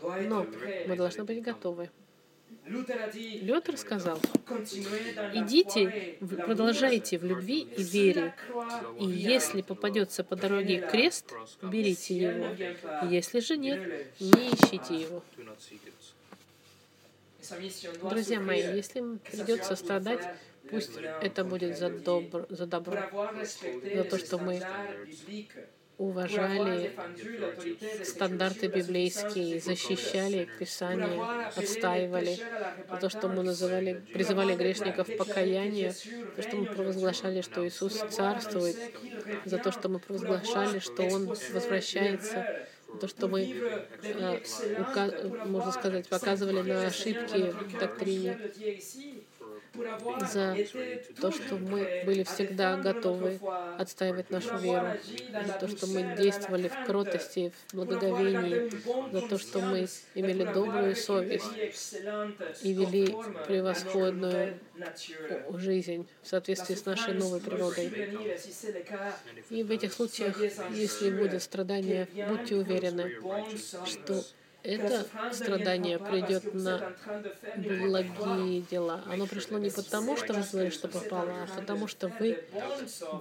Но 0.01 0.47
мы 0.87 0.95
должны 0.95 1.25
быть 1.25 1.41
готовы. 1.41 1.89
Лютер 2.69 3.77
сказал, 3.77 4.19
идите, 5.33 6.17
продолжайте 6.19 7.17
в 7.17 7.23
любви 7.23 7.61
и 7.61 7.83
вере. 7.83 8.35
И 8.99 9.05
если 9.05 9.61
попадется 9.63 10.23
по 10.23 10.35
дороге 10.35 10.87
крест, 10.91 11.33
берите 11.63 12.15
его. 12.15 12.55
Если 13.09 13.39
же 13.39 13.57
нет, 13.57 14.07
не 14.19 14.51
ищите 14.53 14.95
его. 14.95 15.23
Друзья 18.09 18.39
мои, 18.39 18.61
если 18.61 19.17
придется 19.17 19.75
страдать, 19.75 20.23
пусть 20.69 20.97
это 20.97 21.43
будет 21.43 21.77
за, 21.77 21.89
добро, 21.89 22.45
за 22.49 22.67
добро. 22.67 23.01
За 23.95 24.03
то, 24.03 24.19
что 24.19 24.37
мы 24.37 24.61
Уважали 25.99 26.91
стандарты 28.05 28.67
библейские, 28.67 29.59
защищали 29.59 30.49
Писание, 30.57 31.21
отстаивали 31.57 32.39
то, 33.01 33.09
что 33.09 33.27
мы 33.27 33.43
называли, 33.43 34.01
призывали 34.13 34.55
грешников 34.55 35.07
к 35.07 35.17
покаянию, 35.17 35.93
за 36.37 36.41
что 36.41 36.55
мы 36.55 36.67
провозглашали, 36.67 37.41
что 37.41 37.67
Иисус 37.67 38.01
царствует, 38.11 38.77
за 39.43 39.57
то, 39.57 39.73
что 39.73 39.89
мы 39.89 39.99
провозглашали, 39.99 40.79
что 40.79 41.03
Он 41.03 41.25
возвращается, 41.25 42.65
то, 43.01 43.07
что 43.09 43.27
мы, 43.27 43.41
э, 44.01 44.39
можно 45.45 45.71
сказать, 45.73 46.07
показывали 46.07 46.61
на 46.61 46.87
ошибки 46.87 47.51
в 47.51 47.77
доктрине, 47.77 48.39
за 50.31 50.55
то, 51.19 51.31
что 51.31 51.55
мы 51.55 52.03
были 52.05 52.23
всегда 52.23 52.77
готовы 52.77 53.39
отстаивать 53.77 54.29
нашу 54.29 54.57
веру, 54.57 54.87
за 55.45 55.53
то, 55.53 55.67
что 55.67 55.87
мы 55.87 56.15
действовали 56.17 56.67
в 56.67 56.85
кротости, 56.85 57.51
в 57.71 57.75
благоговении, 57.75 58.69
за 59.11 59.21
то, 59.27 59.37
что 59.37 59.59
мы 59.59 59.87
имели 60.15 60.43
добрую 60.43 60.95
совесть 60.95 61.45
и 62.63 62.73
вели 62.73 63.15
превосходную 63.47 64.59
жизнь 65.53 66.07
в 66.21 66.27
соответствии 66.27 66.75
с 66.75 66.85
нашей 66.85 67.13
новой 67.13 67.39
природой. 67.39 67.91
И 69.49 69.63
в 69.63 69.71
этих 69.71 69.93
случаях, 69.93 70.39
если 70.71 71.11
будет 71.11 71.41
страдание, 71.41 72.07
будьте 72.27 72.55
уверены, 72.55 73.11
что 73.85 74.23
это 74.69 75.05
страдание 75.33 75.99
придет 75.99 76.53
на 76.53 76.93
благие 77.57 78.61
дела. 78.61 79.03
Оно 79.07 79.25
пришло 79.25 79.57
не 79.57 79.69
потому, 79.69 80.17
что 80.17 80.33
вы 80.33 80.41
сделали, 80.43 80.69
что 80.69 80.87
попало, 80.87 81.43
а 81.43 81.59
потому 81.59 81.87
что 81.87 82.07
вы 82.19 82.43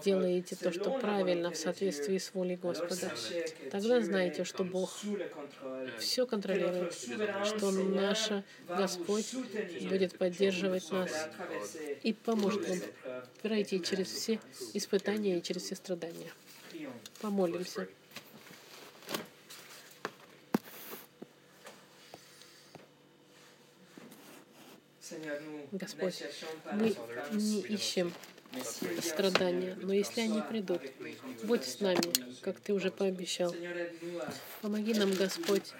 делаете 0.04 0.56
то, 0.56 0.72
что 0.72 0.90
правильно 0.90 1.50
в 1.50 1.56
соответствии 1.56 2.18
с 2.18 2.34
волей 2.34 2.56
Господа. 2.56 3.12
Тогда 3.70 4.00
знайте, 4.00 4.44
что 4.44 4.64
Бог 4.64 4.90
все 5.98 6.26
контролирует, 6.26 6.94
что 6.94 7.70
наш 7.70 8.30
Господь 8.68 9.34
будет 9.88 10.18
поддерживать 10.18 10.90
нас 10.90 11.28
и 12.02 12.12
поможет 12.12 12.68
нам 12.68 12.78
пройти 13.42 13.82
через 13.82 14.08
все 14.08 14.40
испытания 14.74 15.38
и 15.38 15.42
через 15.42 15.62
все 15.62 15.76
страдания. 15.76 16.32
Помолимся. 17.20 17.88
Господь, 25.72 26.22
мы 26.72 26.94
не 27.32 27.60
ищем 27.60 28.12
страдания, 29.00 29.76
но 29.82 29.92
если 29.92 30.22
они 30.22 30.40
придут, 30.42 30.80
будь 31.44 31.64
с 31.64 31.80
нами, 31.80 32.00
как 32.40 32.58
Ты 32.60 32.72
уже 32.72 32.90
пообещал. 32.90 33.54
Помоги 34.62 34.94
нам, 34.94 35.12
Господь, 35.12 35.72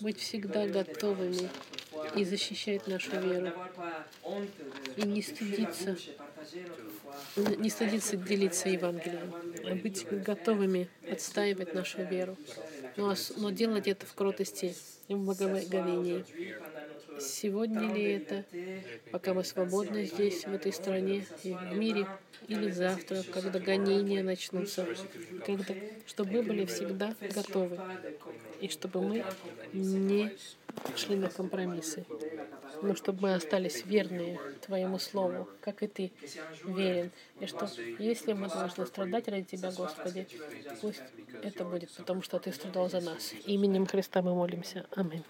быть 0.00 0.18
всегда 0.18 0.66
готовыми 0.66 1.48
и 2.14 2.24
защищать 2.24 2.86
нашу 2.86 3.18
веру, 3.20 3.52
и 4.96 5.02
не 5.02 5.22
стыдиться, 5.22 5.96
не 7.36 7.70
стыдиться 7.70 8.16
делиться 8.16 8.68
Евангелием, 8.68 9.34
а 9.64 9.74
быть 9.74 10.06
готовыми 10.10 10.88
отстаивать 11.10 11.74
нашу 11.74 12.04
веру, 12.04 12.36
но, 12.96 13.14
но 13.36 13.50
делать 13.50 13.88
это 13.88 14.06
в 14.06 14.14
кротости 14.14 14.74
и 15.08 15.14
в 15.14 15.18
благоговении. 15.18 16.24
Сегодня 17.20 17.92
ли 17.92 18.12
это, 18.12 18.44
пока 19.12 19.34
мы 19.34 19.44
свободны 19.44 20.04
здесь, 20.04 20.44
в 20.44 20.52
этой 20.52 20.72
стране 20.72 21.26
и 21.42 21.52
в 21.52 21.76
мире, 21.76 22.06
или 22.48 22.70
завтра, 22.70 23.22
когда 23.32 23.58
гонения 23.58 24.22
начнутся, 24.22 24.86
когда, 25.46 25.74
чтобы 26.06 26.32
мы 26.32 26.42
были 26.42 26.64
всегда 26.64 27.14
готовы, 27.34 27.78
и 28.60 28.68
чтобы 28.68 29.02
мы 29.02 29.24
не 29.72 30.36
шли 30.96 31.16
на 31.16 31.28
компромиссы, 31.28 32.04
но 32.82 32.94
чтобы 32.94 33.22
мы 33.22 33.34
остались 33.34 33.84
верные 33.84 34.40
Твоему 34.66 34.98
Слову, 34.98 35.48
как 35.60 35.82
и 35.82 35.86
Ты 35.86 36.12
верен, 36.64 37.10
и 37.40 37.46
что 37.46 37.68
если 37.98 38.32
мы 38.32 38.48
должны 38.48 38.86
страдать 38.86 39.28
ради 39.28 39.44
Тебя, 39.44 39.70
Господи, 39.72 40.26
пусть 40.80 41.02
это 41.42 41.64
будет, 41.64 41.90
потому 41.92 42.22
что 42.22 42.38
Ты 42.38 42.52
страдал 42.52 42.88
за 42.88 43.00
нас. 43.00 43.34
Именем 43.46 43.86
Христа 43.86 44.22
мы 44.22 44.34
молимся. 44.34 44.86
Аминь. 44.94 45.24